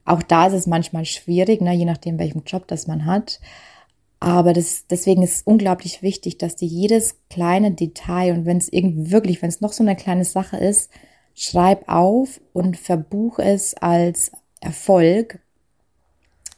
Auch 0.05 0.23
da 0.23 0.47
ist 0.47 0.53
es 0.53 0.67
manchmal 0.67 1.05
schwierig, 1.05 1.61
ne, 1.61 1.75
je 1.75 1.85
nachdem, 1.85 2.19
welchen 2.19 2.45
Job 2.45 2.67
das 2.69 2.87
man 2.87 3.07
hat. 3.07 3.41
Aber 4.21 4.53
das, 4.53 4.87
deswegen 4.89 5.23
ist 5.23 5.37
es 5.37 5.43
unglaublich 5.43 6.03
wichtig, 6.03 6.39
dass 6.39 6.57
dir 6.57 6.69
jedes 6.69 7.17
kleine 7.29 7.73
Detail 7.73 8.33
und 8.33 8.47
wenn 8.47 8.57
es 8.57 8.73
irgendwie 8.73 9.11
wirklich, 9.11 9.43
wenn 9.43 9.49
es 9.49 9.61
noch 9.61 9.73
so 9.73 9.83
eine 9.83 9.97
kleine 9.97 10.25
Sache 10.25 10.57
ist, 10.57 10.91
schreib 11.35 11.89
auf 11.89 12.41
und 12.53 12.79
verbuch 12.79 13.39
es 13.39 13.75
als 13.75 14.33
Erfolg 14.61 15.41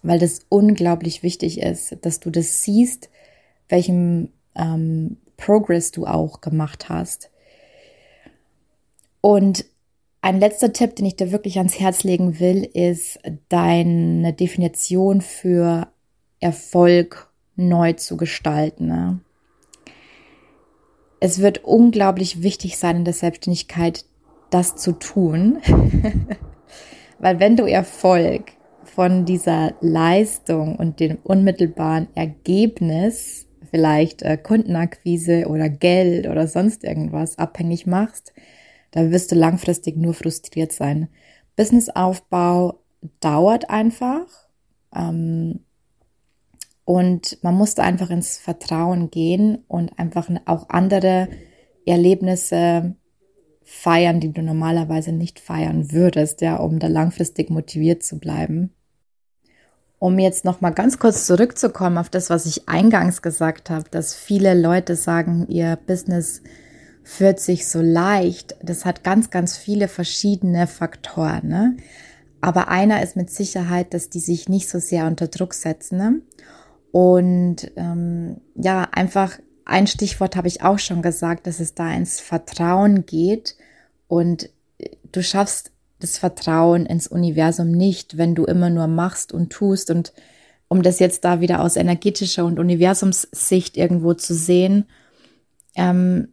weil 0.08 0.18
das 0.18 0.40
unglaublich 0.48 1.22
wichtig 1.22 1.60
ist, 1.60 1.98
dass 2.00 2.18
du 2.18 2.30
das 2.30 2.62
siehst, 2.62 3.10
welchem 3.68 4.30
ähm, 4.54 5.18
Progress 5.36 5.92
du 5.92 6.06
auch 6.06 6.40
gemacht 6.40 6.88
hast. 6.88 7.30
Und 9.20 9.66
ein 10.22 10.40
letzter 10.40 10.72
Tipp, 10.72 10.96
den 10.96 11.04
ich 11.04 11.16
dir 11.16 11.30
wirklich 11.30 11.58
ans 11.58 11.78
Herz 11.78 12.04
legen 12.04 12.40
will, 12.40 12.64
ist 12.64 13.18
deine 13.50 14.32
Definition 14.32 15.20
für 15.20 15.88
Erfolg 16.40 17.30
neu 17.56 17.92
zu 17.92 18.16
gestalten. 18.16 18.86
Ne? 18.86 19.20
Es 21.20 21.40
wird 21.40 21.64
unglaublich 21.64 22.42
wichtig 22.42 22.78
sein 22.78 22.96
in 22.96 23.04
der 23.04 23.12
Selbstständigkeit, 23.12 24.06
das 24.48 24.74
zu 24.74 24.92
tun, 24.92 25.58
weil 27.18 27.40
wenn 27.40 27.56
du 27.56 27.66
Erfolg 27.66 28.52
von 28.94 29.24
dieser 29.24 29.74
Leistung 29.80 30.76
und 30.76 31.00
dem 31.00 31.18
unmittelbaren 31.22 32.08
Ergebnis, 32.14 33.46
vielleicht 33.70 34.22
äh, 34.22 34.36
Kundenakquise 34.36 35.46
oder 35.48 35.68
Geld 35.68 36.26
oder 36.26 36.46
sonst 36.46 36.84
irgendwas 36.84 37.38
abhängig 37.38 37.86
machst, 37.86 38.32
da 38.90 39.10
wirst 39.10 39.32
du 39.32 39.36
langfristig 39.36 39.96
nur 39.96 40.14
frustriert 40.14 40.72
sein. 40.72 41.08
Businessaufbau 41.56 42.80
dauert 43.20 43.70
einfach 43.70 44.26
ähm, 44.94 45.60
und 46.84 47.38
man 47.42 47.54
muss 47.54 47.74
da 47.74 47.82
einfach 47.82 48.10
ins 48.10 48.38
Vertrauen 48.38 49.10
gehen 49.10 49.64
und 49.68 49.98
einfach 49.98 50.30
auch 50.46 50.70
andere 50.70 51.28
Erlebnisse 51.84 52.94
feiern, 53.62 54.20
die 54.20 54.32
du 54.32 54.40
normalerweise 54.42 55.12
nicht 55.12 55.40
feiern 55.40 55.92
würdest, 55.92 56.40
ja, 56.40 56.56
um 56.56 56.78
da 56.78 56.86
langfristig 56.86 57.50
motiviert 57.50 58.02
zu 58.02 58.18
bleiben. 58.18 58.72
Um 59.98 60.18
jetzt 60.18 60.44
noch 60.44 60.60
mal 60.60 60.70
ganz 60.70 60.98
kurz 60.98 61.26
zurückzukommen 61.26 61.98
auf 61.98 62.08
das, 62.08 62.30
was 62.30 62.46
ich 62.46 62.68
eingangs 62.68 63.20
gesagt 63.20 63.68
habe, 63.68 63.84
dass 63.90 64.14
viele 64.14 64.54
Leute 64.54 64.94
sagen, 64.94 65.46
ihr 65.48 65.76
Business 65.86 66.42
führt 67.02 67.40
sich 67.40 67.68
so 67.68 67.80
leicht. 67.80 68.54
Das 68.62 68.84
hat 68.84 69.02
ganz, 69.02 69.30
ganz 69.30 69.56
viele 69.56 69.88
verschiedene 69.88 70.66
Faktoren. 70.66 71.48
Ne? 71.48 71.76
Aber 72.40 72.68
einer 72.68 73.02
ist 73.02 73.16
mit 73.16 73.30
Sicherheit, 73.30 73.92
dass 73.92 74.10
die 74.10 74.20
sich 74.20 74.48
nicht 74.48 74.68
so 74.68 74.78
sehr 74.78 75.06
unter 75.06 75.26
Druck 75.26 75.54
setzen. 75.54 75.98
Ne? 75.98 76.20
Und 76.92 77.72
ähm, 77.76 78.40
ja, 78.54 78.88
einfach 78.92 79.38
ein 79.64 79.86
Stichwort 79.86 80.36
habe 80.36 80.48
ich 80.48 80.62
auch 80.62 80.78
schon 80.78 81.02
gesagt, 81.02 81.46
dass 81.46 81.60
es 81.60 81.74
da 81.74 81.92
ins 81.92 82.20
Vertrauen 82.20 83.04
geht 83.04 83.56
und 84.06 84.50
du 85.12 85.22
schaffst 85.22 85.72
das 86.00 86.18
Vertrauen 86.18 86.86
ins 86.86 87.08
Universum 87.08 87.70
nicht, 87.70 88.16
wenn 88.16 88.34
du 88.34 88.44
immer 88.44 88.70
nur 88.70 88.86
machst 88.86 89.32
und 89.32 89.50
tust. 89.50 89.90
Und 89.90 90.12
um 90.68 90.82
das 90.82 90.98
jetzt 90.98 91.24
da 91.24 91.40
wieder 91.40 91.62
aus 91.62 91.76
energetischer 91.76 92.44
und 92.44 92.58
Universumssicht 92.58 93.76
irgendwo 93.76 94.14
zu 94.14 94.34
sehen, 94.34 94.84
ähm, 95.74 96.28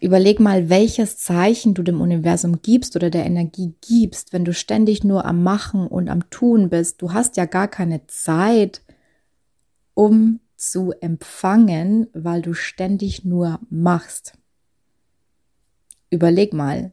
überleg 0.00 0.40
mal, 0.40 0.68
welches 0.68 1.18
Zeichen 1.18 1.74
du 1.74 1.82
dem 1.82 2.00
Universum 2.00 2.60
gibst 2.62 2.96
oder 2.96 3.10
der 3.10 3.26
Energie 3.26 3.74
gibst, 3.86 4.32
wenn 4.32 4.44
du 4.44 4.52
ständig 4.52 5.04
nur 5.04 5.24
am 5.24 5.42
Machen 5.42 5.86
und 5.86 6.08
am 6.08 6.28
Tun 6.30 6.68
bist. 6.68 7.00
Du 7.00 7.12
hast 7.12 7.36
ja 7.36 7.46
gar 7.46 7.68
keine 7.68 8.06
Zeit, 8.06 8.82
um 9.94 10.40
zu 10.56 10.92
empfangen, 11.00 12.08
weil 12.12 12.42
du 12.42 12.54
ständig 12.54 13.24
nur 13.24 13.60
machst. 13.68 14.34
Überleg 16.10 16.52
mal, 16.52 16.92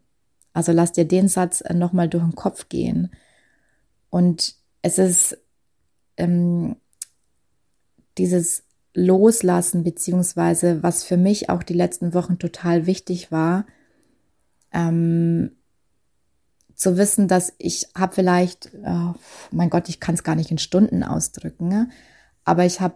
also 0.53 0.71
lass 0.71 0.91
dir 0.91 1.05
den 1.05 1.27
Satz 1.27 1.61
äh, 1.61 1.73
nochmal 1.73 2.07
durch 2.07 2.23
den 2.23 2.35
Kopf 2.35 2.69
gehen. 2.69 3.11
Und 4.09 4.55
es 4.81 4.99
ist 4.99 5.37
ähm, 6.17 6.75
dieses 8.17 8.63
Loslassen, 8.93 9.83
beziehungsweise 9.83 10.83
was 10.83 11.03
für 11.03 11.17
mich 11.17 11.49
auch 11.49 11.63
die 11.63 11.73
letzten 11.73 12.13
Wochen 12.13 12.37
total 12.37 12.85
wichtig 12.85 13.31
war, 13.31 13.65
ähm, 14.71 15.51
zu 16.75 16.97
wissen, 16.97 17.27
dass 17.27 17.53
ich 17.57 17.87
habe 17.97 18.13
vielleicht, 18.13 18.71
oh 18.85 19.13
mein 19.51 19.69
Gott, 19.69 19.89
ich 19.89 19.99
kann 19.99 20.15
es 20.15 20.23
gar 20.23 20.35
nicht 20.35 20.51
in 20.51 20.57
Stunden 20.57 21.03
ausdrücken, 21.03 21.67
ne? 21.67 21.89
aber 22.43 22.65
ich 22.65 22.81
habe 22.81 22.95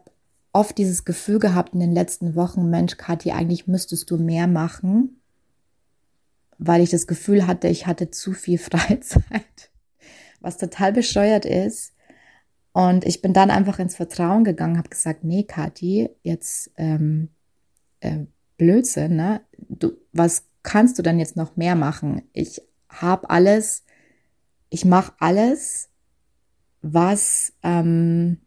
oft 0.51 0.77
dieses 0.77 1.05
Gefühl 1.05 1.39
gehabt 1.39 1.73
in 1.73 1.79
den 1.79 1.93
letzten 1.93 2.35
Wochen, 2.35 2.69
Mensch, 2.69 2.97
Kathi, 2.97 3.31
eigentlich 3.31 3.67
müsstest 3.67 4.11
du 4.11 4.17
mehr 4.17 4.47
machen 4.47 5.17
weil 6.57 6.81
ich 6.81 6.89
das 6.89 7.07
Gefühl 7.07 7.47
hatte, 7.47 7.67
ich 7.67 7.87
hatte 7.87 8.11
zu 8.11 8.33
viel 8.33 8.57
Freizeit, 8.57 9.71
was 10.39 10.57
total 10.57 10.93
bescheuert 10.93 11.45
ist. 11.45 11.93
Und 12.73 13.05
ich 13.05 13.21
bin 13.21 13.33
dann 13.33 13.49
einfach 13.49 13.79
ins 13.79 13.95
Vertrauen 13.95 14.43
gegangen, 14.43 14.77
habe 14.77 14.89
gesagt, 14.89 15.23
nee, 15.23 15.43
Kathi, 15.43 16.09
jetzt 16.21 16.71
ähm, 16.77 17.29
äh, 18.01 18.25
Blödsinn, 18.57 19.15
ne? 19.15 19.41
Du, 19.67 19.93
was 20.13 20.45
kannst 20.61 20.99
du 20.99 21.01
denn 21.01 21.17
jetzt 21.17 21.35
noch 21.35 21.55
mehr 21.55 21.75
machen? 21.75 22.21
Ich 22.33 22.61
habe 22.89 23.29
alles, 23.29 23.83
ich 24.69 24.85
mache 24.85 25.13
alles, 25.19 25.89
was 26.81 27.53
ähm, 27.63 28.41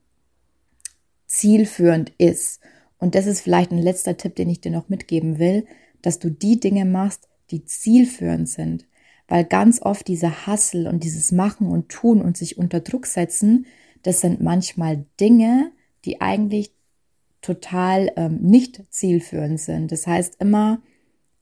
zielführend 1.26 2.12
ist. 2.18 2.60
Und 2.98 3.14
das 3.14 3.26
ist 3.26 3.40
vielleicht 3.40 3.72
ein 3.72 3.78
letzter 3.78 4.16
Tipp, 4.16 4.36
den 4.36 4.50
ich 4.50 4.60
dir 4.60 4.70
noch 4.70 4.88
mitgeben 4.88 5.38
will, 5.38 5.66
dass 6.02 6.18
du 6.18 6.30
die 6.30 6.60
Dinge 6.60 6.84
machst, 6.84 7.29
die 7.50 7.64
zielführend 7.64 8.48
sind. 8.48 8.86
Weil 9.28 9.44
ganz 9.44 9.80
oft 9.80 10.08
dieser 10.08 10.46
Hassel 10.46 10.88
und 10.88 11.04
dieses 11.04 11.30
Machen 11.30 11.68
und 11.68 11.88
Tun 11.88 12.20
und 12.20 12.36
sich 12.36 12.58
unter 12.58 12.80
Druck 12.80 13.06
setzen, 13.06 13.66
das 14.02 14.20
sind 14.20 14.40
manchmal 14.40 15.04
Dinge, 15.20 15.70
die 16.04 16.20
eigentlich 16.20 16.72
total 17.42 18.12
ähm, 18.16 18.38
nicht 18.40 18.82
zielführend 18.90 19.60
sind. 19.60 19.92
Das 19.92 20.06
heißt 20.06 20.40
immer, 20.40 20.80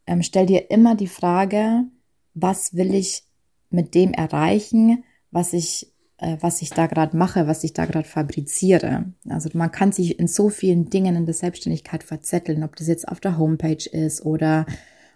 ähm, 0.06 0.22
stell 0.22 0.46
dir 0.46 0.70
immer 0.70 0.94
die 0.94 1.06
Frage, 1.06 1.84
was 2.34 2.74
will 2.74 2.94
ich 2.94 3.24
mit 3.70 3.94
dem 3.94 4.12
erreichen, 4.12 5.04
was 5.30 5.52
ich, 5.52 5.92
äh, 6.18 6.36
was 6.40 6.62
ich 6.62 6.70
da 6.70 6.86
gerade 6.86 7.16
mache, 7.16 7.46
was 7.46 7.64
ich 7.64 7.72
da 7.72 7.84
gerade 7.84 8.08
fabriziere. 8.08 9.12
Also 9.28 9.50
man 9.54 9.72
kann 9.72 9.92
sich 9.92 10.18
in 10.18 10.28
so 10.28 10.50
vielen 10.50 10.88
Dingen 10.90 11.16
in 11.16 11.26
der 11.26 11.34
Selbstständigkeit 11.34 12.02
verzetteln, 12.02 12.64
ob 12.64 12.76
das 12.76 12.86
jetzt 12.86 13.08
auf 13.08 13.20
der 13.20 13.38
Homepage 13.38 13.88
ist 13.90 14.24
oder 14.24 14.66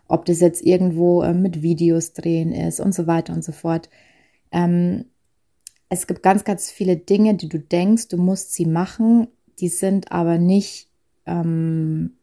ob 0.09 0.25
das 0.25 0.41
jetzt 0.41 0.63
irgendwo 0.63 1.23
äh, 1.23 1.35
mit 1.35 1.63
Videos 1.63 2.13
drehen 2.13 2.53
ist 2.53 2.81
und 2.81 2.95
so 2.95 3.07
weiter 3.07 3.33
und 3.33 3.45
so 3.45 3.53
fort. 3.53 3.89
Ähm, 4.51 5.07
es 5.89 6.07
gibt 6.07 6.23
ganz, 6.23 6.45
ganz 6.45 6.71
viele 6.71 6.97
Dinge, 6.97 7.35
die 7.35 7.49
du 7.49 7.59
denkst, 7.59 8.09
du 8.09 8.17
musst 8.17 8.55
sie 8.55 8.67
machen, 8.67 9.29
die 9.59 9.69
sind 9.69 10.11
aber 10.11 10.39
nicht, 10.39 10.89
ähm, 11.27 12.15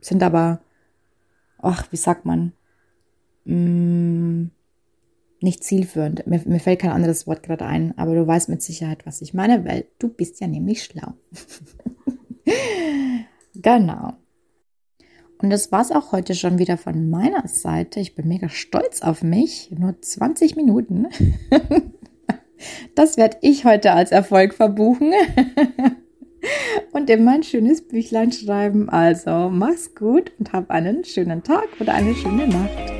sind 0.00 0.22
aber, 0.22 0.60
ach, 1.58 1.90
wie 1.90 1.96
sagt 1.96 2.26
man, 2.26 2.52
mm, 3.44 4.50
nicht 5.40 5.64
zielführend. 5.64 6.26
Mir, 6.26 6.40
mir 6.44 6.60
fällt 6.60 6.80
kein 6.80 6.90
anderes 6.90 7.26
Wort 7.26 7.42
gerade 7.42 7.64
ein, 7.64 7.96
aber 7.98 8.14
du 8.14 8.26
weißt 8.26 8.48
mit 8.48 8.62
Sicherheit, 8.62 9.06
was 9.06 9.22
ich 9.22 9.34
meine, 9.34 9.64
weil 9.64 9.86
du 9.98 10.08
bist 10.08 10.40
ja 10.40 10.46
nämlich 10.46 10.84
schlau. 10.84 11.14
genau. 13.54 14.12
Und 15.42 15.50
das 15.50 15.72
war's 15.72 15.90
auch 15.90 16.12
heute 16.12 16.36
schon 16.36 16.58
wieder 16.58 16.78
von 16.78 17.10
meiner 17.10 17.46
Seite. 17.48 17.98
Ich 17.98 18.14
bin 18.14 18.28
mega 18.28 18.48
stolz 18.48 19.02
auf 19.02 19.24
mich. 19.24 19.70
Nur 19.76 20.00
20 20.00 20.56
Minuten. 20.56 21.08
Das 22.94 23.16
werde 23.16 23.38
ich 23.40 23.64
heute 23.64 23.90
als 23.90 24.12
Erfolg 24.12 24.54
verbuchen. 24.54 25.12
und 26.92 27.10
immer 27.10 27.32
ein 27.32 27.42
schönes 27.42 27.88
Büchlein 27.88 28.30
schreiben. 28.30 28.88
Also 28.88 29.50
mach's 29.50 29.96
gut 29.96 30.30
und 30.38 30.52
hab 30.52 30.70
einen 30.70 31.04
schönen 31.04 31.42
Tag 31.42 31.66
oder 31.80 31.92
eine 31.92 32.14
schöne 32.14 32.46
Nacht. 32.46 32.92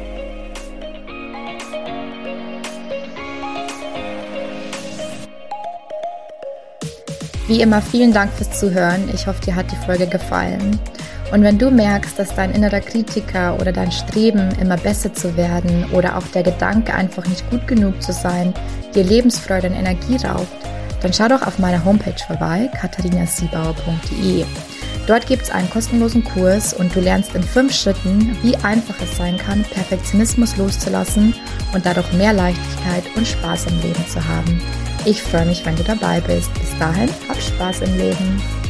Wie 7.46 7.60
immer, 7.60 7.80
vielen 7.80 8.12
Dank 8.12 8.32
fürs 8.32 8.58
Zuhören. 8.58 9.08
Ich 9.14 9.28
hoffe, 9.28 9.44
dir 9.44 9.54
hat 9.54 9.70
die 9.70 9.86
Folge 9.86 10.08
gefallen. 10.08 10.80
Und 11.32 11.42
wenn 11.42 11.58
du 11.58 11.70
merkst, 11.70 12.18
dass 12.18 12.34
dein 12.34 12.52
innerer 12.52 12.80
Kritiker 12.80 13.58
oder 13.58 13.72
dein 13.72 13.90
Streben, 13.90 14.50
immer 14.60 14.76
besser 14.76 15.14
zu 15.14 15.34
werden 15.34 15.86
oder 15.92 16.18
auch 16.18 16.26
der 16.34 16.42
Gedanke, 16.42 16.92
einfach 16.92 17.26
nicht 17.26 17.48
gut 17.50 17.66
genug 17.66 18.02
zu 18.02 18.12
sein, 18.12 18.52
dir 18.94 19.02
Lebensfreude 19.02 19.68
und 19.68 19.74
Energie 19.74 20.16
raubt, 20.16 20.46
dann 21.00 21.12
schau 21.12 21.28
doch 21.28 21.46
auf 21.46 21.58
meiner 21.58 21.82
Homepage 21.84 22.22
vorbei, 22.26 22.70
katharinasiebauer.de. 22.78 24.44
Dort 25.06 25.26
gibt 25.26 25.42
es 25.42 25.50
einen 25.50 25.70
kostenlosen 25.70 26.22
Kurs 26.22 26.74
und 26.74 26.94
du 26.94 27.00
lernst 27.00 27.34
in 27.34 27.42
fünf 27.42 27.74
Schritten, 27.74 28.36
wie 28.42 28.54
einfach 28.56 28.94
es 29.02 29.16
sein 29.16 29.38
kann, 29.38 29.62
Perfektionismus 29.62 30.58
loszulassen 30.58 31.34
und 31.72 31.86
dadurch 31.86 32.12
mehr 32.12 32.34
Leichtigkeit 32.34 33.04
und 33.16 33.26
Spaß 33.26 33.66
im 33.66 33.80
Leben 33.80 34.06
zu 34.06 34.22
haben. 34.22 34.60
Ich 35.06 35.22
freue 35.22 35.46
mich, 35.46 35.64
wenn 35.64 35.76
du 35.76 35.82
dabei 35.82 36.20
bist. 36.20 36.52
Bis 36.54 36.78
dahin, 36.78 37.08
hab 37.28 37.40
Spaß 37.40 37.80
im 37.80 37.96
Leben. 37.96 38.61